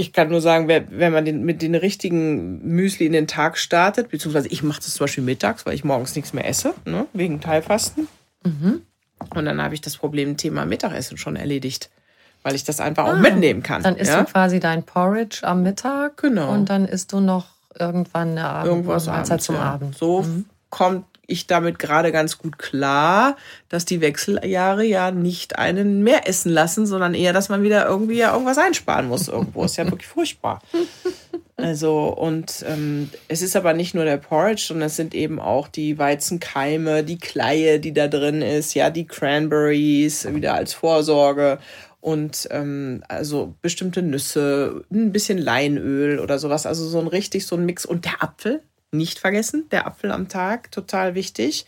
[0.00, 4.10] ich kann nur sagen, wenn man den, mit den richtigen Müsli in den Tag startet,
[4.10, 7.40] beziehungsweise ich mache das zum Beispiel mittags, weil ich morgens nichts mehr esse, ne, wegen
[7.40, 8.06] Teilfasten.
[8.44, 8.82] Mhm.
[9.34, 11.90] Und dann habe ich das Problem Thema Mittagessen schon erledigt,
[12.42, 13.82] weil ich das einfach ah, auch mitnehmen kann.
[13.82, 14.22] Dann isst ja?
[14.22, 16.18] du quasi dein Porridge am Mittag.
[16.18, 16.52] Genau.
[16.52, 17.46] Und dann isst du noch
[17.78, 19.62] irgendwann eine Abend Irgendwas Mahlzeit zum ja.
[19.62, 19.96] Abend.
[19.96, 20.46] So mhm.
[20.70, 23.36] kommt ich damit gerade ganz gut klar,
[23.68, 28.16] dass die Wechseljahre ja nicht einen mehr essen lassen, sondern eher, dass man wieder irgendwie
[28.16, 29.64] ja irgendwas einsparen muss irgendwo.
[29.64, 30.62] Ist ja wirklich furchtbar.
[31.60, 35.66] Also, und ähm, es ist aber nicht nur der Porridge, sondern es sind eben auch
[35.66, 41.58] die Weizenkeime, die Kleie, die da drin ist, ja, die Cranberries wieder als Vorsorge
[42.00, 46.64] und ähm, also bestimmte Nüsse, ein bisschen Leinöl oder sowas.
[46.64, 47.84] Also so ein richtig so ein Mix.
[47.84, 51.66] Und der Apfel, nicht vergessen, der Apfel am Tag, total wichtig,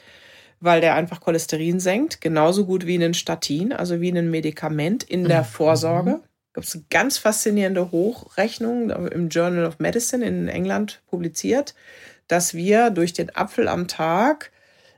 [0.61, 5.25] weil der einfach Cholesterin senkt, genauso gut wie ein Statin, also wie ein Medikament in
[5.25, 5.47] der mhm.
[5.47, 6.21] Vorsorge
[6.53, 11.75] gab es eine ganz faszinierende Hochrechnung im Journal of Medicine in England publiziert,
[12.29, 14.51] dass wir durch den Apfel am Tag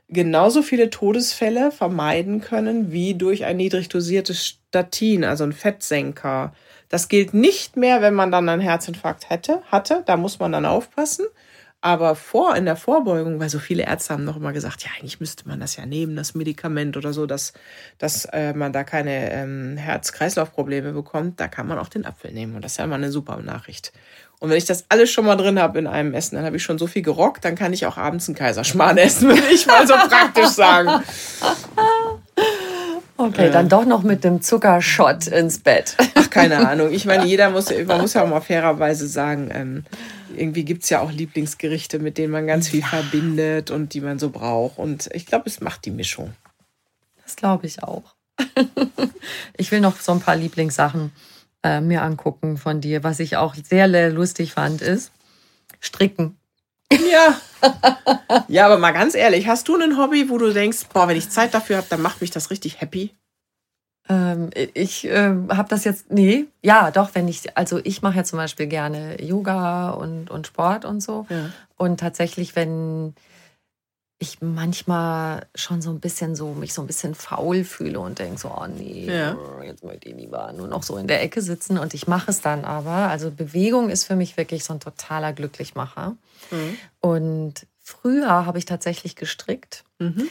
[0.09, 6.53] genauso viele Todesfälle vermeiden können wie durch ein niedrig dosiertes Statin, also ein Fettsenker.
[6.89, 10.03] Das gilt nicht mehr, wenn man dann einen Herzinfarkt hätte, hatte.
[10.05, 11.25] Da muss man dann aufpassen.
[11.85, 15.19] Aber vor, in der Vorbeugung, weil so viele Ärzte haben noch immer gesagt, ja, eigentlich
[15.19, 17.51] müsste man das ja nehmen, das Medikament oder so, dass,
[17.97, 22.55] dass äh, man da keine ähm, Herz-Kreislauf-Probleme bekommt, da kann man auch den Apfel nehmen.
[22.55, 23.91] Und das ist ja immer eine super Nachricht.
[24.39, 26.63] Und wenn ich das alles schon mal drin habe in einem Essen, dann habe ich
[26.63, 29.85] schon so viel gerockt, dann kann ich auch abends einen Kaiserschmarrn essen, würde ich mal
[29.85, 31.03] so praktisch sagen.
[33.17, 35.95] Okay, äh, dann doch noch mit dem Zuckershot ins Bett.
[36.15, 36.91] Ach, keine Ahnung.
[36.91, 39.85] Ich meine, jeder muss, man muss ja auch mal fairerweise sagen, ähm,
[40.35, 42.87] irgendwie gibt es ja auch Lieblingsgerichte, mit denen man ganz viel ja.
[42.87, 44.77] verbindet und die man so braucht.
[44.77, 46.33] Und ich glaube, es macht die Mischung.
[47.23, 48.15] Das glaube ich auch.
[49.57, 51.11] ich will noch so ein paar Lieblingssachen
[51.63, 53.03] äh, mir angucken von dir.
[53.03, 55.11] Was ich auch sehr lustig fand, ist
[55.79, 56.37] Stricken.
[56.91, 57.39] Ja.
[58.47, 61.29] ja, aber mal ganz ehrlich, hast du ein Hobby, wo du denkst, boah, wenn ich
[61.29, 63.13] Zeit dafür habe, dann macht mich das richtig happy?
[64.09, 68.23] Ähm, ich äh, habe das jetzt, nee, ja, doch, wenn ich, also ich mache ja
[68.23, 71.25] zum Beispiel gerne Yoga und, und Sport und so.
[71.29, 71.49] Ja.
[71.77, 73.15] Und tatsächlich, wenn
[74.23, 78.39] ich manchmal schon so ein bisschen so, mich so ein bisschen faul fühle und denke
[78.39, 79.37] so, oh nee, ja.
[79.63, 82.41] jetzt möchte ich lieber nur noch so in der Ecke sitzen und ich mache es
[82.41, 83.09] dann aber.
[83.09, 86.15] Also Bewegung ist für mich wirklich so ein totaler Glücklichmacher.
[86.51, 86.77] Mhm.
[87.01, 89.83] Und früher habe ich tatsächlich gestrickt.
[89.99, 90.27] Mhm.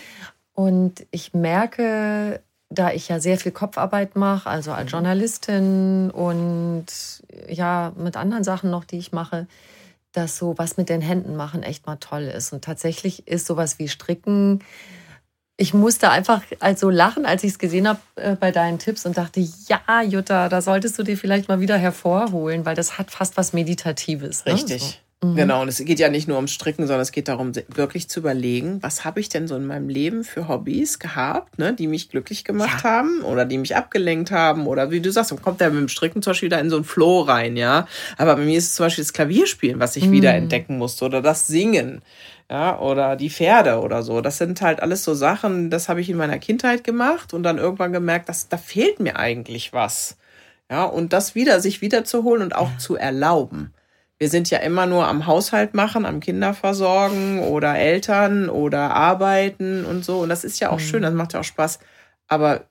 [0.55, 2.41] Und ich merke,
[2.71, 4.91] da ich ja sehr viel Kopfarbeit mache, also als mhm.
[4.91, 6.87] Journalistin und
[7.49, 9.47] ja, mit anderen Sachen noch, die ich mache,
[10.13, 12.53] dass so was mit den Händen machen echt mal toll ist.
[12.53, 14.63] Und tatsächlich ist sowas wie Stricken.
[15.57, 19.17] Ich musste einfach also lachen, als ich es gesehen habe äh, bei deinen Tipps und
[19.17, 23.37] dachte, ja, Jutta, da solltest du dir vielleicht mal wieder hervorholen, weil das hat fast
[23.37, 24.45] was Meditatives.
[24.45, 24.55] Ne?
[24.55, 24.83] Richtig.
[24.83, 25.12] So.
[25.23, 25.37] Mhm.
[25.37, 28.21] Genau, und es geht ja nicht nur ums Stricken, sondern es geht darum, wirklich zu
[28.21, 32.11] überlegen, was habe ich denn so in meinem Leben für Hobbys gehabt, ne, die mich
[32.11, 32.91] glücklich gemacht ja.
[32.91, 35.89] haben oder die mich abgelenkt haben oder wie du sagst, dann kommt der mit dem
[35.89, 37.87] Stricken zum Beispiel wieder in so einen Flow rein, ja.
[38.19, 40.13] Aber bei mir ist es zum Beispiel das Klavierspielen, was ich mhm.
[40.13, 42.03] wieder entdecken musste oder das Singen.
[42.51, 44.21] Ja, oder die Pferde oder so.
[44.21, 47.57] Das sind halt alles so Sachen, das habe ich in meiner Kindheit gemacht und dann
[47.57, 50.19] irgendwann gemerkt, dass da fehlt mir eigentlich was.
[50.71, 52.79] Ja, und das wieder, sich wiederzuholen und auch ja.
[52.79, 53.73] zu erlauben
[54.23, 60.05] wir sind ja immer nur am Haushalt machen, am Kinderversorgen oder Eltern oder arbeiten und
[60.05, 60.21] so.
[60.21, 60.85] Und das ist ja auch mhm.
[60.85, 61.81] schön, das macht ja auch Spaß.
[62.29, 62.67] Aber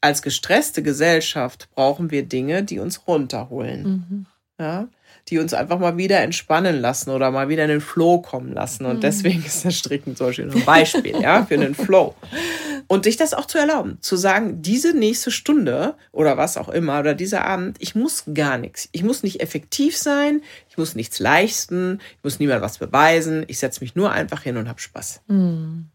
[0.00, 3.82] als gestresste Gesellschaft brauchen wir Dinge, die uns runterholen.
[3.84, 4.26] Mhm.
[4.58, 4.88] Ja?
[5.28, 8.84] Die uns einfach mal wieder entspannen lassen oder mal wieder in den Flow kommen lassen.
[8.84, 9.00] Und mhm.
[9.00, 12.14] deswegen ist das Stricken zum Beispiel ein Beispiel ja, für den Flow.
[12.88, 17.00] Und sich das auch zu erlauben, zu sagen, diese nächste Stunde oder was auch immer
[17.00, 18.88] oder dieser Abend, ich muss gar nichts.
[18.92, 23.44] Ich muss nicht effektiv sein, ich muss nichts leisten, ich muss niemand was beweisen.
[23.46, 25.22] Ich setze mich nur einfach hin und habe Spaß.
[25.28, 25.86] Hm.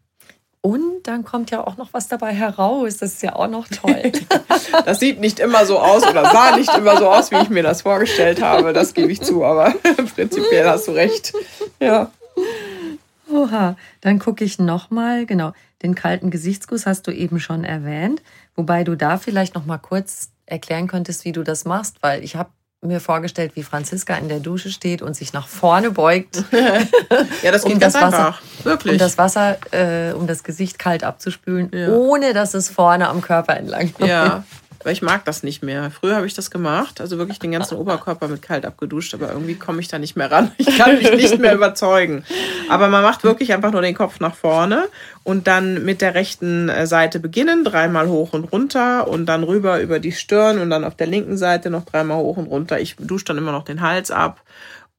[0.60, 2.96] Und dann kommt ja auch noch was dabei heraus.
[2.96, 4.12] Das ist ja auch noch toll.
[4.84, 7.62] das sieht nicht immer so aus oder sah nicht immer so aus, wie ich mir
[7.62, 8.72] das vorgestellt habe.
[8.72, 9.74] Das gebe ich zu, aber
[10.14, 11.32] prinzipiell hast du recht.
[11.80, 12.10] Ja.
[13.30, 15.26] Oha, dann gucke ich nochmal.
[15.26, 15.52] Genau.
[15.82, 18.20] Den kalten Gesichtsguss hast du eben schon erwähnt,
[18.56, 22.34] wobei du da vielleicht noch mal kurz erklären könntest, wie du das machst, weil ich
[22.34, 22.50] habe
[22.80, 26.44] mir vorgestellt, wie Franziska in der Dusche steht und sich nach vorne beugt.
[27.42, 28.42] ja, das geht um ganz das Wasser, einfach.
[28.62, 28.92] Wirklich.
[28.92, 31.88] Um das Wasser, äh, um das Gesicht kalt abzuspülen, ja.
[31.88, 34.08] ohne dass es vorne am Körper entlang kommt.
[34.08, 34.44] Ja,
[34.84, 35.90] weil ich mag das nicht mehr.
[35.90, 39.54] Früher habe ich das gemacht, also wirklich den ganzen Oberkörper mit kalt abgeduscht, aber irgendwie
[39.54, 40.52] komme ich da nicht mehr ran.
[40.58, 42.24] Ich kann mich nicht mehr überzeugen.
[42.68, 44.88] Aber man macht wirklich einfach nur den Kopf nach vorne
[45.24, 49.80] und dann mit der rechten äh, Seite beginnen, dreimal hoch und runter und dann rüber
[49.80, 52.80] über die Stirn und dann auf der linken Seite noch dreimal hoch und runter.
[52.80, 54.42] Ich dusche dann immer noch den Hals ab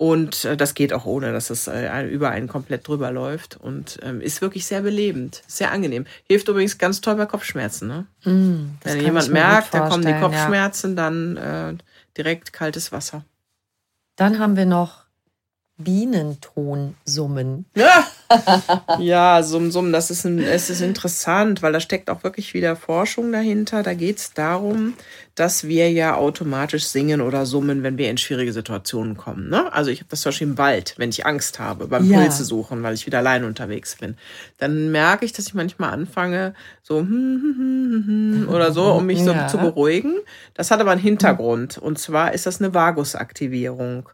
[0.01, 3.57] und äh, das geht auch ohne, dass es äh, über einen komplett drüber läuft.
[3.57, 6.05] Und ähm, ist wirklich sehr belebend, sehr angenehm.
[6.23, 7.89] Hilft übrigens ganz toll bei Kopfschmerzen.
[7.89, 8.05] Ne?
[8.23, 10.95] Mm, Wenn jemand merkt, da kommen die Kopfschmerzen, ja.
[10.95, 11.73] dann äh,
[12.15, 13.25] direkt kaltes Wasser.
[14.15, 15.03] Dann haben wir noch
[15.79, 17.65] Bienentonsummen.
[17.75, 18.05] Ja,
[18.99, 22.75] ja Summ, Summ, das ist, ein, es ist interessant, weil da steckt auch wirklich wieder
[22.75, 23.81] Forschung dahinter.
[23.81, 24.93] Da geht es darum,
[25.33, 29.49] dass wir ja automatisch singen oder summen, wenn wir in schwierige Situationen kommen.
[29.49, 29.73] Ne?
[29.73, 32.19] Also ich habe das zum Beispiel im Wald, wenn ich Angst habe, beim ja.
[32.19, 34.15] Pilze suchen, weil ich wieder allein unterwegs bin.
[34.57, 36.53] Dann merke ich, dass ich manchmal anfange,
[36.83, 39.47] so hm, hm, hm, oder so, um mich ja.
[39.47, 40.19] so zu beruhigen.
[40.53, 41.77] Das hat aber einen Hintergrund.
[41.77, 44.09] Und zwar ist das eine Vagusaktivierung.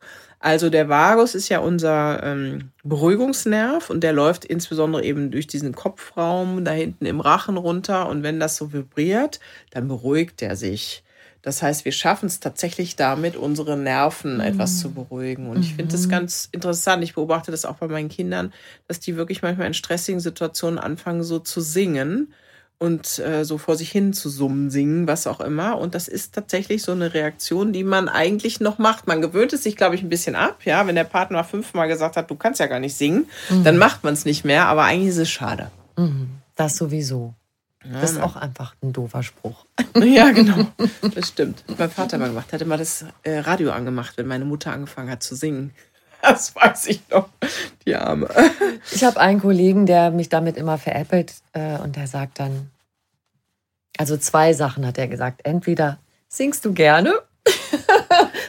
[0.46, 5.74] Also der Vagus ist ja unser ähm, Beruhigungsnerv und der läuft insbesondere eben durch diesen
[5.74, 9.40] Kopfraum da hinten im Rachen runter und wenn das so vibriert,
[9.72, 11.04] dann beruhigt er sich.
[11.42, 14.42] Das heißt, wir schaffen es tatsächlich damit, unsere Nerven mhm.
[14.42, 15.50] etwas zu beruhigen.
[15.50, 16.12] Und ich finde das mhm.
[16.12, 17.04] ganz interessant.
[17.04, 18.54] Ich beobachte das auch bei meinen Kindern,
[18.88, 22.36] dass die wirklich manchmal in stressigen Situationen anfangen, so zu singen
[22.78, 25.78] und äh, so vor sich hin zu summen, singen, was auch immer.
[25.78, 29.08] Und das ist tatsächlich so eine Reaktion, die man eigentlich noch macht.
[29.08, 30.60] Man gewöhnt es sich, glaube ich, ein bisschen ab.
[30.66, 33.64] Ja, wenn der Partner fünfmal gesagt hat, du kannst ja gar nicht singen, mhm.
[33.64, 34.66] dann macht man es nicht mehr.
[34.68, 35.72] Aber eigentlich ist es schade.
[35.98, 36.30] Mhm.
[36.56, 37.34] Das sowieso.
[37.92, 39.66] Das ist auch einfach ein doofer Spruch.
[39.96, 40.68] Ja, genau.
[41.16, 41.64] Das stimmt.
[41.78, 42.52] Mein Vater mal gemacht.
[42.52, 45.72] Hat immer das äh, Radio angemacht, wenn meine Mutter angefangen hat zu singen.
[46.22, 47.30] Das weiß ich noch,
[47.86, 48.28] die Arme.
[48.92, 52.72] Ich habe einen Kollegen, der mich damit immer veräppelt äh, und der sagt dann,
[53.98, 55.42] also zwei Sachen hat er gesagt.
[55.44, 57.14] Entweder singst du gerne.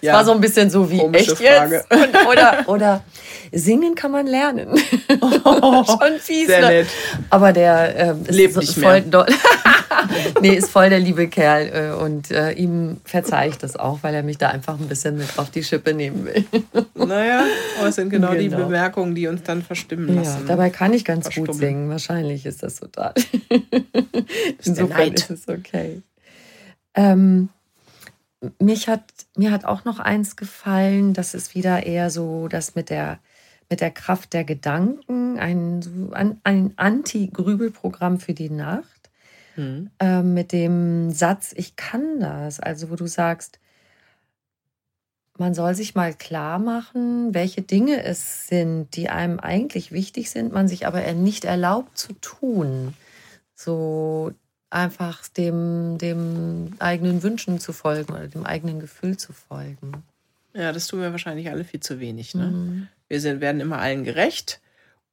[0.03, 0.13] Es ja.
[0.13, 1.77] war so ein bisschen so wie echt Frage.
[1.77, 1.91] jetzt.
[1.91, 3.05] Und, oder, oder
[3.51, 4.79] singen kann man lernen.
[5.21, 6.47] Oh, Schon fies.
[6.47, 6.69] Sehr ne?
[6.69, 6.87] nett.
[7.31, 9.27] Aber der äh, ist Lebt nicht voll mehr.
[10.41, 11.71] Nee, ist voll der liebe Kerl.
[11.73, 15.17] Äh, und äh, ihm verzeihe ich das auch, weil er mich da einfach ein bisschen
[15.19, 16.45] mit auf die Schippe nehmen will.
[16.95, 17.45] naja,
[17.79, 20.43] aber es sind genau, genau, die Bemerkungen, die uns dann verstimmen lassen.
[20.43, 21.89] Ja, dabei kann ich ganz gut singen.
[21.89, 23.15] Wahrscheinlich ist das total.
[24.65, 26.03] Insofern ist es okay.
[26.95, 27.51] Ähm,
[28.59, 29.05] mich hat,
[29.37, 33.19] mir hat auch noch eins gefallen, das ist wieder eher so das mit der,
[33.71, 38.96] mit der Kraft der Gedanken, ein, ein Anti-Grübelprogramm für die Nacht.
[39.57, 39.91] Mhm.
[39.99, 42.61] Äh, mit dem Satz, ich kann das.
[42.61, 43.59] Also, wo du sagst,
[45.39, 50.53] man soll sich mal klar machen, welche Dinge es sind, die einem eigentlich wichtig sind,
[50.53, 52.95] man sich aber nicht erlaubt zu tun.
[53.55, 54.33] So
[54.71, 60.05] einfach dem, dem eigenen Wünschen zu folgen oder dem eigenen Gefühl zu folgen.
[60.55, 62.35] Ja, das tun wir wahrscheinlich alle viel zu wenig.
[62.35, 62.47] Ne?
[62.47, 62.89] Mhm.
[63.09, 64.61] Wir sind, werden immer allen gerecht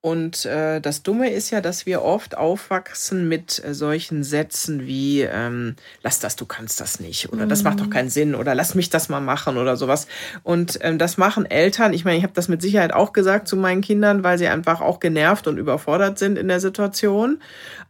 [0.06, 5.22] und äh, das Dumme ist ja, dass wir oft aufwachsen mit äh, solchen Sätzen wie
[5.22, 7.92] ähm, lass das, du kannst das nicht oder das macht doch mhm.
[7.92, 10.08] keinen Sinn oder lass mich das mal machen oder sowas.
[10.44, 11.94] Und ähm, das machen Eltern.
[11.94, 14.82] Ich meine, ich habe das mit Sicherheit auch gesagt zu meinen Kindern, weil sie einfach
[14.82, 17.42] auch genervt und überfordert sind in der Situation.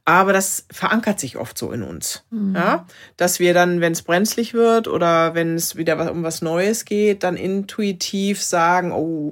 [0.05, 2.25] Aber das verankert sich oft so in uns.
[2.29, 2.55] Mhm.
[2.55, 2.85] Ja?
[3.15, 7.23] Dass wir dann, wenn es brenzlig wird oder wenn es wieder um was Neues geht,
[7.23, 9.31] dann intuitiv sagen, oh,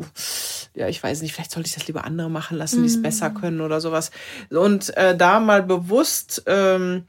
[0.74, 2.82] ja, ich weiß nicht, vielleicht sollte ich das lieber andere machen lassen, mhm.
[2.82, 4.12] die es besser können oder sowas.
[4.50, 7.04] Und äh, da mal bewusst, ähm,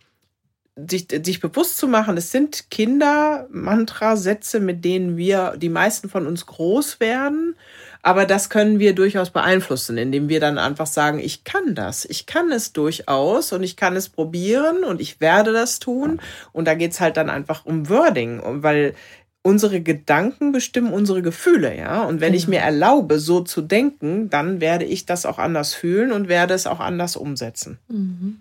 [0.75, 6.47] sich, sich bewusst zu machen, es sind Kinder-Mantra-Sätze, mit denen wir, die meisten von uns
[6.47, 7.55] groß werden
[8.03, 12.27] aber das können wir durchaus beeinflussen, indem wir dann einfach sagen, ich kann das, ich
[12.27, 16.21] kann es durchaus und ich kann es probieren und ich werde das tun.
[16.53, 18.95] Und da geht's halt dann einfach um Wording, weil
[19.43, 22.03] unsere Gedanken bestimmen unsere Gefühle, ja.
[22.03, 22.43] Und wenn genau.
[22.43, 26.55] ich mir erlaube, so zu denken, dann werde ich das auch anders fühlen und werde
[26.55, 27.78] es auch anders umsetzen.
[27.88, 28.40] Mhm.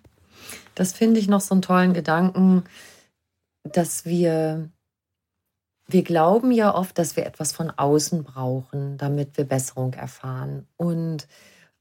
[0.76, 2.64] Das finde ich noch so einen tollen Gedanken,
[3.64, 4.70] dass wir
[5.88, 10.66] wir glauben ja oft, dass wir etwas von außen brauchen, damit wir Besserung erfahren.
[10.78, 11.28] Und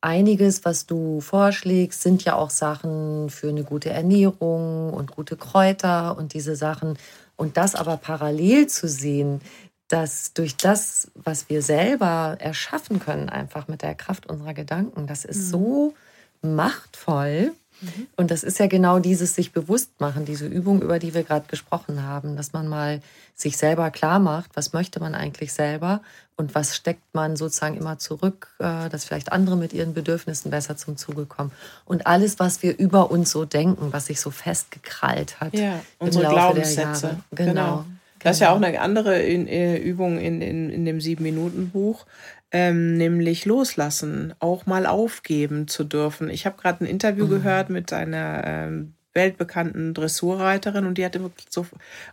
[0.01, 6.17] einiges, was du vorschlägst, sind ja auch Sachen für eine gute Ernährung und gute Kräuter
[6.17, 6.99] und diese Sachen.
[7.41, 9.41] Und das aber parallel zu sehen,
[9.89, 15.25] dass durch das, was wir selber erschaffen können, einfach mit der Kraft unserer Gedanken, das
[15.25, 15.51] ist mhm.
[15.51, 15.95] so
[16.43, 17.55] machtvoll.
[17.81, 18.07] Mhm.
[18.17, 21.47] Und das ist ja genau dieses sich bewusst machen, diese Übung, über die wir gerade
[21.49, 23.01] gesprochen haben, dass man mal
[23.35, 26.03] sich selber klar macht, was möchte man eigentlich selber
[26.37, 30.77] und was steckt man sozusagen immer zurück, äh, dass vielleicht andere mit ihren Bedürfnissen besser
[30.77, 31.53] zum Zuge kommen.
[31.85, 35.55] Und alles, was wir über uns so denken, was sich so festgekrallt hat.
[35.55, 37.19] Ja, unsere Glaubenssätze.
[37.31, 37.53] Genau.
[37.53, 37.85] genau.
[38.23, 42.05] Das ist ja auch eine andere äh, Übung in, in, in dem Sieben-Minuten-Buch
[42.53, 46.31] ähm, nämlich loslassen, auch mal aufgeben zu dürfen.
[46.31, 47.31] Ich habe gerade ein Interview mhm.
[47.31, 51.67] gehört mit einer ähm, weltbekannten Dressurreiterin und die hat so,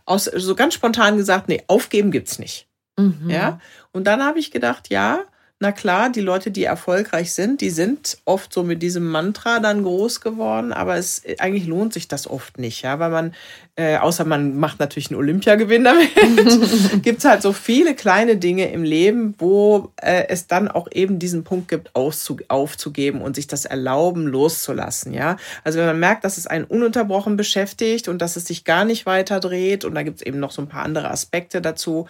[0.04, 2.68] aus, so ganz spontan gesagt, nee, aufgeben gibt's nicht.
[2.96, 3.30] Mhm.
[3.30, 3.60] Ja.
[3.92, 5.24] Und dann habe ich gedacht, ja,
[5.60, 9.82] na klar, die Leute, die erfolgreich sind, die sind oft so mit diesem Mantra dann
[9.82, 13.34] groß geworden, aber es eigentlich lohnt sich das oft nicht, ja, weil man,
[13.74, 16.10] äh, außer man macht natürlich einen Olympiagewinn damit,
[17.02, 21.42] gibt's halt so viele kleine Dinge im Leben, wo äh, es dann auch eben diesen
[21.42, 25.38] Punkt gibt, aufzugeben und sich das erlauben, loszulassen, ja.
[25.64, 29.06] Also wenn man merkt, dass es einen ununterbrochen beschäftigt und dass es sich gar nicht
[29.06, 32.06] weiter dreht und da gibt's eben noch so ein paar andere Aspekte dazu,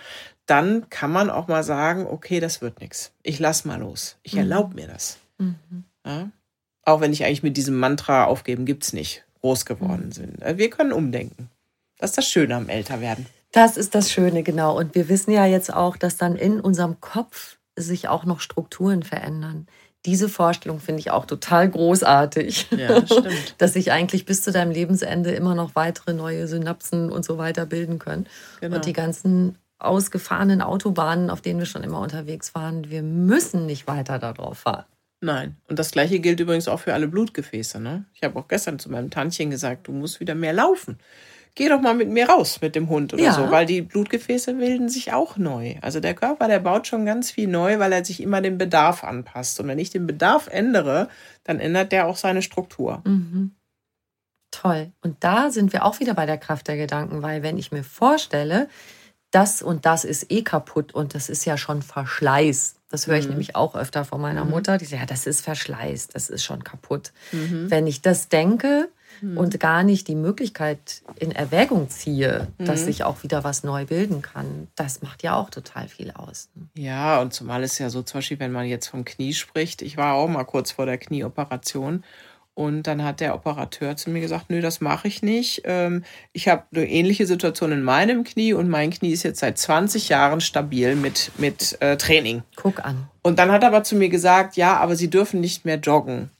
[0.49, 3.13] dann kann man auch mal sagen, okay, das wird nichts.
[3.23, 4.17] Ich lass mal los.
[4.23, 4.41] Ich mhm.
[4.41, 5.19] erlaube mir das.
[5.37, 5.85] Mhm.
[6.05, 6.31] Ja?
[6.85, 10.13] Auch wenn ich eigentlich mit diesem Mantra aufgeben gibt's nicht groß geworden mhm.
[10.13, 10.43] sind.
[10.43, 11.51] Äh, wir können umdenken.
[11.99, 13.27] Das ist das Schöne am Älterwerden.
[13.53, 14.77] Das ist das Schöne, genau.
[14.77, 19.03] Und wir wissen ja jetzt auch, dass dann in unserem Kopf sich auch noch Strukturen
[19.03, 19.67] verändern.
[20.07, 22.69] Diese Vorstellung finde ich auch total großartig.
[22.71, 23.55] Ja, stimmt.
[23.59, 27.67] dass sich eigentlich bis zu deinem Lebensende immer noch weitere neue Synapsen und so weiter
[27.67, 28.27] bilden können.
[28.61, 28.77] Genau.
[28.77, 32.91] Und die ganzen ausgefahrenen Autobahnen, auf denen wir schon immer unterwegs waren.
[32.91, 34.85] Wir müssen nicht weiter darauf fahren.
[35.21, 35.57] Nein.
[35.69, 37.81] Und das Gleiche gilt übrigens auch für alle Blutgefäße.
[37.81, 38.05] Ne?
[38.15, 40.99] Ich habe auch gestern zu meinem Tantchen gesagt, du musst wieder mehr laufen.
[41.55, 43.33] Geh doch mal mit mir raus mit dem Hund oder ja.
[43.33, 45.75] so, weil die Blutgefäße bilden sich auch neu.
[45.81, 49.03] Also der Körper, der baut schon ganz viel neu, weil er sich immer dem Bedarf
[49.03, 49.59] anpasst.
[49.59, 51.09] Und wenn ich den Bedarf ändere,
[51.43, 53.03] dann ändert der auch seine Struktur.
[53.05, 53.57] Mhm.
[54.53, 54.93] Toll.
[55.03, 57.83] Und da sind wir auch wieder bei der Kraft der Gedanken, weil wenn ich mir
[57.83, 58.69] vorstelle,
[59.31, 62.77] das und das ist eh kaputt und das ist ja schon Verschleiß.
[62.91, 63.33] Das höre ich mhm.
[63.33, 64.51] nämlich auch öfter von meiner mhm.
[64.51, 67.13] Mutter, die sagt, ja, das ist Verschleiß, das ist schon kaputt.
[67.33, 67.71] Mhm.
[67.71, 68.89] Wenn ich das denke
[69.21, 69.37] mhm.
[69.37, 72.85] und gar nicht die Möglichkeit in Erwägung ziehe, dass mhm.
[72.87, 76.49] sich auch wieder was neu bilden kann, das macht ja auch total viel aus.
[76.75, 79.99] Ja, und zumal es ja so, zum Beispiel, wenn man jetzt vom Knie spricht, ich
[79.99, 82.05] war auch mal kurz vor der Knieoperation
[82.59, 85.63] und dann hat der Operateur zu mir gesagt, nö, das mache ich nicht.
[85.65, 86.03] Ähm,
[86.33, 90.09] ich habe eine ähnliche Situation in meinem Knie und mein Knie ist jetzt seit 20
[90.09, 92.43] Jahren stabil mit, mit äh, Training.
[92.57, 93.07] Guck an.
[93.23, 96.31] Und dann hat er aber zu mir gesagt, ja, aber Sie dürfen nicht mehr joggen.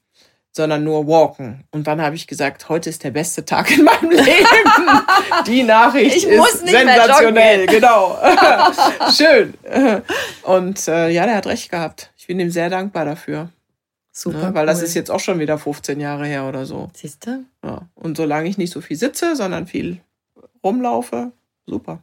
[0.51, 1.63] sondern nur walken.
[1.71, 4.27] Und dann habe ich gesagt, heute ist der beste Tag in meinem Leben.
[5.47, 8.19] Die Nachricht ich ist sensationell, genau.
[9.17, 9.55] Schön.
[10.43, 12.11] Und äh, ja, der hat recht gehabt.
[12.17, 13.51] Ich bin ihm sehr dankbar dafür.
[14.19, 14.49] Super.
[14.49, 14.55] Ne?
[14.55, 16.91] Weil das ist jetzt auch schon wieder 15 Jahre her oder so.
[16.93, 17.45] Siehst du?
[17.63, 17.83] Ja.
[17.95, 20.01] Und solange ich nicht so viel sitze, sondern viel
[20.65, 21.31] rumlaufe,
[21.67, 22.03] super.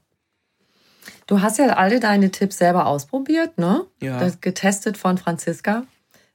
[1.27, 3.85] Du hast ja alle deine Tipps selber ausprobiert, ne?
[4.01, 4.17] Ja.
[4.17, 5.83] Das getestet von Franziska.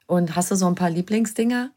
[0.07, 1.71] Und hast du so ein paar Lieblingsdinger?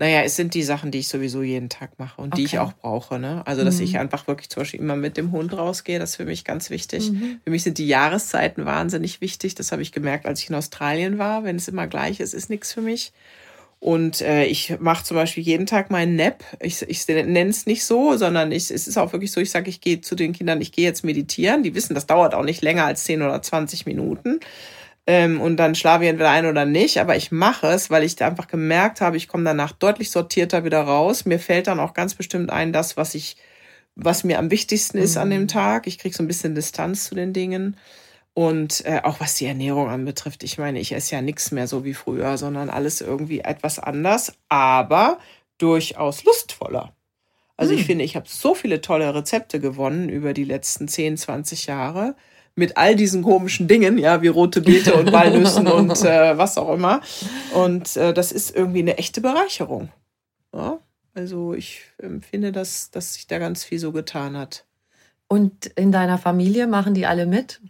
[0.00, 2.40] Naja, es sind die Sachen, die ich sowieso jeden Tag mache und okay.
[2.40, 3.18] die ich auch brauche.
[3.18, 3.42] Ne?
[3.44, 3.84] Also, dass mhm.
[3.84, 6.70] ich einfach wirklich zum Beispiel immer mit dem Hund rausgehe, das ist für mich ganz
[6.70, 7.12] wichtig.
[7.12, 7.38] Mhm.
[7.44, 9.56] Für mich sind die Jahreszeiten wahnsinnig wichtig.
[9.56, 11.44] Das habe ich gemerkt, als ich in Australien war.
[11.44, 13.12] Wenn es immer gleich ist, ist nichts für mich.
[13.78, 16.44] Und äh, ich mache zum Beispiel jeden Tag meinen Nap.
[16.60, 19.68] Ich, ich nenne es nicht so, sondern ich, es ist auch wirklich so, ich sage,
[19.68, 21.62] ich gehe zu den Kindern, ich gehe jetzt meditieren.
[21.62, 24.40] Die wissen, das dauert auch nicht länger als 10 oder 20 Minuten.
[25.12, 27.00] Ähm, und dann schlafe ich entweder ein oder nicht.
[27.00, 30.62] Aber ich mache es, weil ich da einfach gemerkt habe, ich komme danach deutlich sortierter
[30.62, 31.24] wieder raus.
[31.24, 33.36] Mir fällt dann auch ganz bestimmt ein, das, was ich,
[33.96, 35.22] was mir am wichtigsten ist mhm.
[35.22, 35.48] an dem mhm.
[35.48, 35.88] Tag.
[35.88, 37.76] Ich kriege so ein bisschen Distanz zu den Dingen.
[38.34, 41.84] Und äh, auch was die Ernährung anbetrifft, ich meine, ich esse ja nichts mehr so
[41.84, 45.18] wie früher, sondern alles irgendwie etwas anders, aber
[45.58, 46.94] durchaus lustvoller.
[47.56, 47.86] Also ich hm.
[47.86, 52.14] finde, ich habe so viele tolle Rezepte gewonnen über die letzten 10, 20 Jahre
[52.54, 56.74] mit all diesen komischen Dingen, ja, wie rote Beete und Walnüssen und äh, was auch
[56.74, 57.00] immer.
[57.54, 59.90] Und äh, das ist irgendwie eine echte Bereicherung.
[60.54, 60.78] Ja?
[61.14, 64.66] Also ich empfinde, dass, dass sich da ganz viel so getan hat.
[65.28, 67.60] Und in deiner Familie machen die alle mit?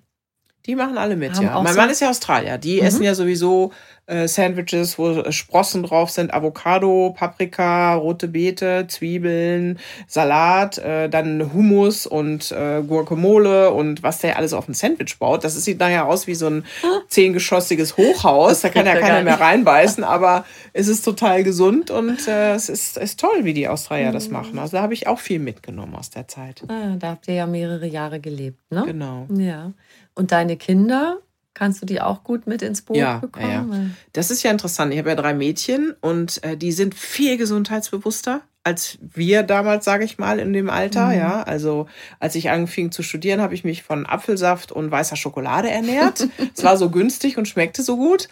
[0.67, 1.61] Die machen alle mit, Haben ja.
[1.63, 2.59] Mein Mann ist ja Australier.
[2.59, 2.87] Die mhm.
[2.87, 3.73] essen ja sowieso
[4.11, 12.07] äh, Sandwiches, wo Sprossen drauf sind, Avocado, Paprika, rote Beete, Zwiebeln, Salat, äh, dann Hummus
[12.07, 15.45] und äh, Guacamole und was der alles auf ein Sandwich baut.
[15.45, 16.65] Das sieht nachher aus wie so ein
[17.09, 18.61] zehngeschossiges Hochhaus.
[18.61, 22.97] Da kann ja keiner mehr reinbeißen, aber es ist total gesund und äh, es ist,
[22.97, 24.15] ist toll, wie die Australier mhm.
[24.15, 24.59] das machen.
[24.59, 26.63] Also da habe ich auch viel mitgenommen aus der Zeit.
[26.69, 28.83] Ah, da habt ihr ja mehrere Jahre gelebt, ne?
[28.87, 29.27] Genau.
[29.33, 29.73] Ja.
[30.21, 31.17] Und deine Kinder,
[31.55, 33.73] kannst du die auch gut mit ins Boot ja, bekommen?
[33.73, 34.93] Ja, Das ist ja interessant.
[34.93, 40.05] Ich habe ja drei Mädchen und äh, die sind viel gesundheitsbewusster als wir damals, sage
[40.05, 41.07] ich mal, in dem Alter.
[41.07, 41.15] Mhm.
[41.15, 41.87] Ja, also
[42.19, 46.29] als ich anfing zu studieren, habe ich mich von Apfelsaft und weißer Schokolade ernährt.
[46.55, 48.29] es war so günstig und schmeckte so gut.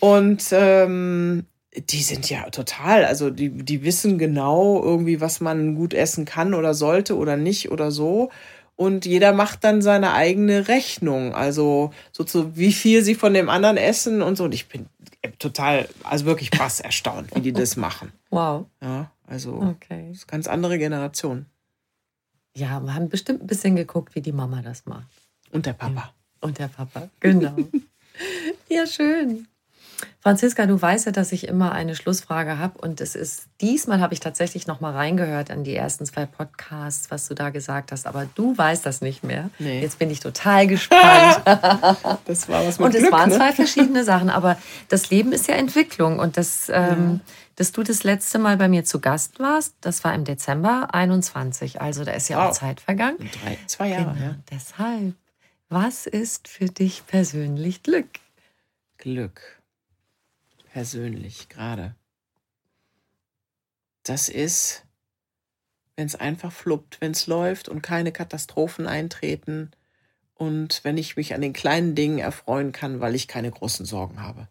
[0.00, 5.94] Und ähm, die sind ja total, also die, die wissen genau irgendwie, was man gut
[5.94, 8.30] essen kann oder sollte oder nicht oder so
[8.82, 11.34] und jeder macht dann seine eigene Rechnung.
[11.34, 14.44] Also so zu wie viel sie von dem anderen essen und so.
[14.44, 14.86] Und ich bin
[15.38, 18.12] total, also wirklich krass erstaunt, wie die das machen.
[18.30, 18.66] Wow.
[18.80, 20.08] Ja, also okay.
[20.08, 21.46] das ist eine ganz andere Generation.
[22.56, 25.06] Ja, wir haben bestimmt ein bisschen geguckt, wie die Mama das macht.
[25.52, 25.94] Und der Papa.
[25.94, 26.14] Ja.
[26.40, 27.54] Und der Papa, genau.
[28.68, 29.46] ja, schön.
[30.20, 34.14] Franziska, du weißt ja, dass ich immer eine Schlussfrage habe und es ist diesmal habe
[34.14, 38.06] ich tatsächlich noch mal reingehört an die ersten zwei Podcasts, was du da gesagt hast,
[38.06, 39.50] aber du weißt das nicht mehr.
[39.58, 39.80] Nee.
[39.80, 41.42] Jetzt bin ich total gespannt.
[42.24, 43.36] das war was mit Und es waren ne?
[43.36, 44.56] zwei verschiedene Sachen, aber
[44.88, 47.32] das Leben ist ja Entwicklung und das ähm, ja.
[47.56, 51.80] dass du das letzte Mal bei mir zu Gast warst, das war im Dezember 21,
[51.80, 52.50] also da ist ja wow.
[52.50, 53.18] auch Zeit vergangen.
[53.42, 54.36] Drei, zwei Jahre, genau, ja.
[54.50, 55.14] Deshalb,
[55.68, 58.20] was ist für dich persönlich Glück?
[58.98, 59.61] Glück
[60.72, 61.94] persönlich gerade.
[64.04, 64.84] Das ist,
[65.96, 69.70] wenn es einfach fluppt, wenn es läuft und keine Katastrophen eintreten
[70.34, 74.22] und wenn ich mich an den kleinen Dingen erfreuen kann, weil ich keine großen Sorgen
[74.22, 74.48] habe.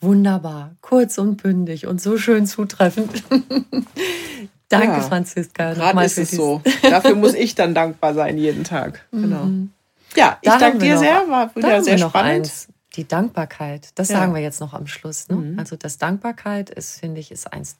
[0.00, 3.22] Wunderbar, kurz und bündig und so schön zutreffend.
[4.68, 5.74] Danke, ja, Franziska.
[5.74, 6.60] Gerade ist es so.
[6.82, 9.06] Dafür muss ich dann dankbar sein jeden Tag.
[9.12, 9.44] Genau.
[9.44, 9.70] Mhm.
[10.14, 11.28] Ja, ich danke dir sehr.
[11.28, 12.46] War wieder sehr spannend.
[12.46, 12.68] Eins.
[12.96, 14.18] Die Dankbarkeit, das ja.
[14.18, 15.28] sagen wir jetzt noch am Schluss.
[15.28, 15.36] Ne?
[15.36, 15.58] Mhm.
[15.58, 17.76] Also das Dankbarkeit ist, finde ich, ist eins,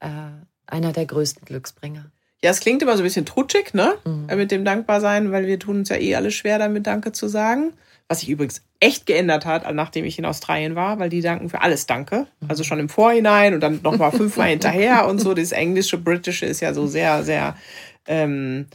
[0.00, 0.08] äh,
[0.66, 2.10] einer der größten Glücksbringer.
[2.42, 3.94] Ja, es klingt immer so ein bisschen trutschig, ne?
[4.04, 4.26] Mhm.
[4.36, 7.72] Mit dem Dankbarsein, weil wir tun uns ja eh alle schwer damit Danke zu sagen.
[8.06, 11.62] Was sich übrigens echt geändert hat, nachdem ich in Australien war, weil die danken für
[11.62, 12.26] alles Danke.
[12.40, 12.50] Mhm.
[12.50, 15.32] Also schon im Vorhinein und dann nochmal fünfmal hinterher und so.
[15.32, 17.56] Das englische, britische ist ja so sehr, sehr
[18.06, 18.66] ähm,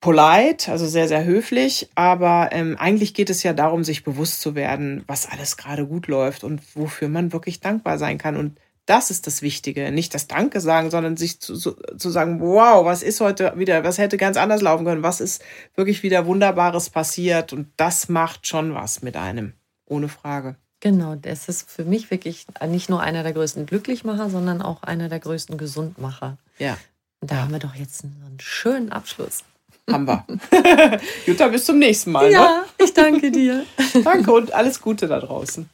[0.00, 1.90] polite, also sehr, sehr höflich.
[1.94, 6.06] Aber ähm, eigentlich geht es ja darum, sich bewusst zu werden, was alles gerade gut
[6.06, 8.36] läuft und wofür man wirklich dankbar sein kann.
[8.36, 9.92] Und das ist das Wichtige.
[9.92, 13.98] Nicht das Danke sagen, sondern sich zu, zu sagen, wow, was ist heute wieder, was
[13.98, 15.42] hätte ganz anders laufen können, was ist
[15.76, 17.52] wirklich wieder Wunderbares passiert.
[17.52, 19.52] Und das macht schon was mit einem,
[19.86, 20.56] ohne Frage.
[20.80, 25.10] Genau, das ist für mich wirklich nicht nur einer der größten Glücklichmacher, sondern auch einer
[25.10, 26.38] der größten Gesundmacher.
[26.58, 26.78] Ja.
[27.20, 27.42] Da ja.
[27.42, 29.44] haben wir doch jetzt einen schönen Abschluss.
[29.92, 30.24] Haben wir.
[31.26, 32.30] Jutta, bis zum nächsten Mal.
[32.30, 32.84] Ja, ne?
[32.84, 33.64] ich danke dir.
[34.04, 35.68] danke und alles Gute da draußen.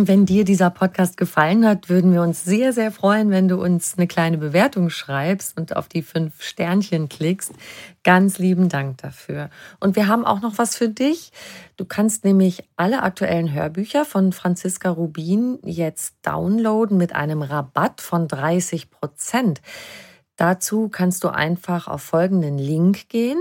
[0.00, 3.60] Und wenn dir dieser Podcast gefallen hat, würden wir uns sehr, sehr freuen, wenn du
[3.62, 7.52] uns eine kleine Bewertung schreibst und auf die fünf Sternchen klickst.
[8.02, 9.50] Ganz lieben Dank dafür.
[9.78, 11.32] Und wir haben auch noch was für dich.
[11.76, 18.26] Du kannst nämlich alle aktuellen Hörbücher von Franziska Rubin jetzt downloaden mit einem Rabatt von
[18.26, 19.60] 30 Prozent.
[20.36, 23.36] Dazu kannst du einfach auf folgenden Link gehen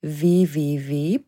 [0.00, 1.20] www.höbu,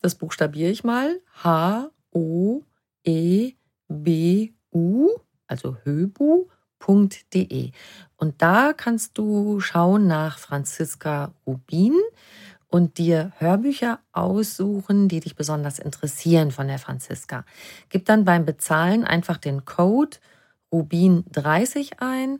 [0.00, 2.62] das buchstabiere ich mal, H O
[3.04, 3.52] E
[3.88, 5.10] B U,
[5.46, 7.72] also höbu.de.
[8.16, 11.94] Und da kannst du schauen nach Franziska Rubin
[12.68, 17.44] und dir Hörbücher aussuchen, die dich besonders interessieren von der Franziska.
[17.90, 20.16] Gib dann beim Bezahlen einfach den Code
[20.72, 22.38] Rubin30 ein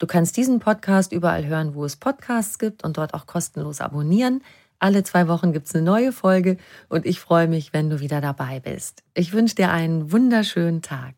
[0.00, 4.42] Du kannst diesen Podcast überall hören, wo es Podcasts gibt und dort auch kostenlos abonnieren.
[4.80, 6.56] Alle zwei Wochen gibt es eine neue Folge
[6.88, 9.02] und ich freue mich, wenn du wieder dabei bist.
[9.14, 11.17] Ich wünsche dir einen wunderschönen Tag.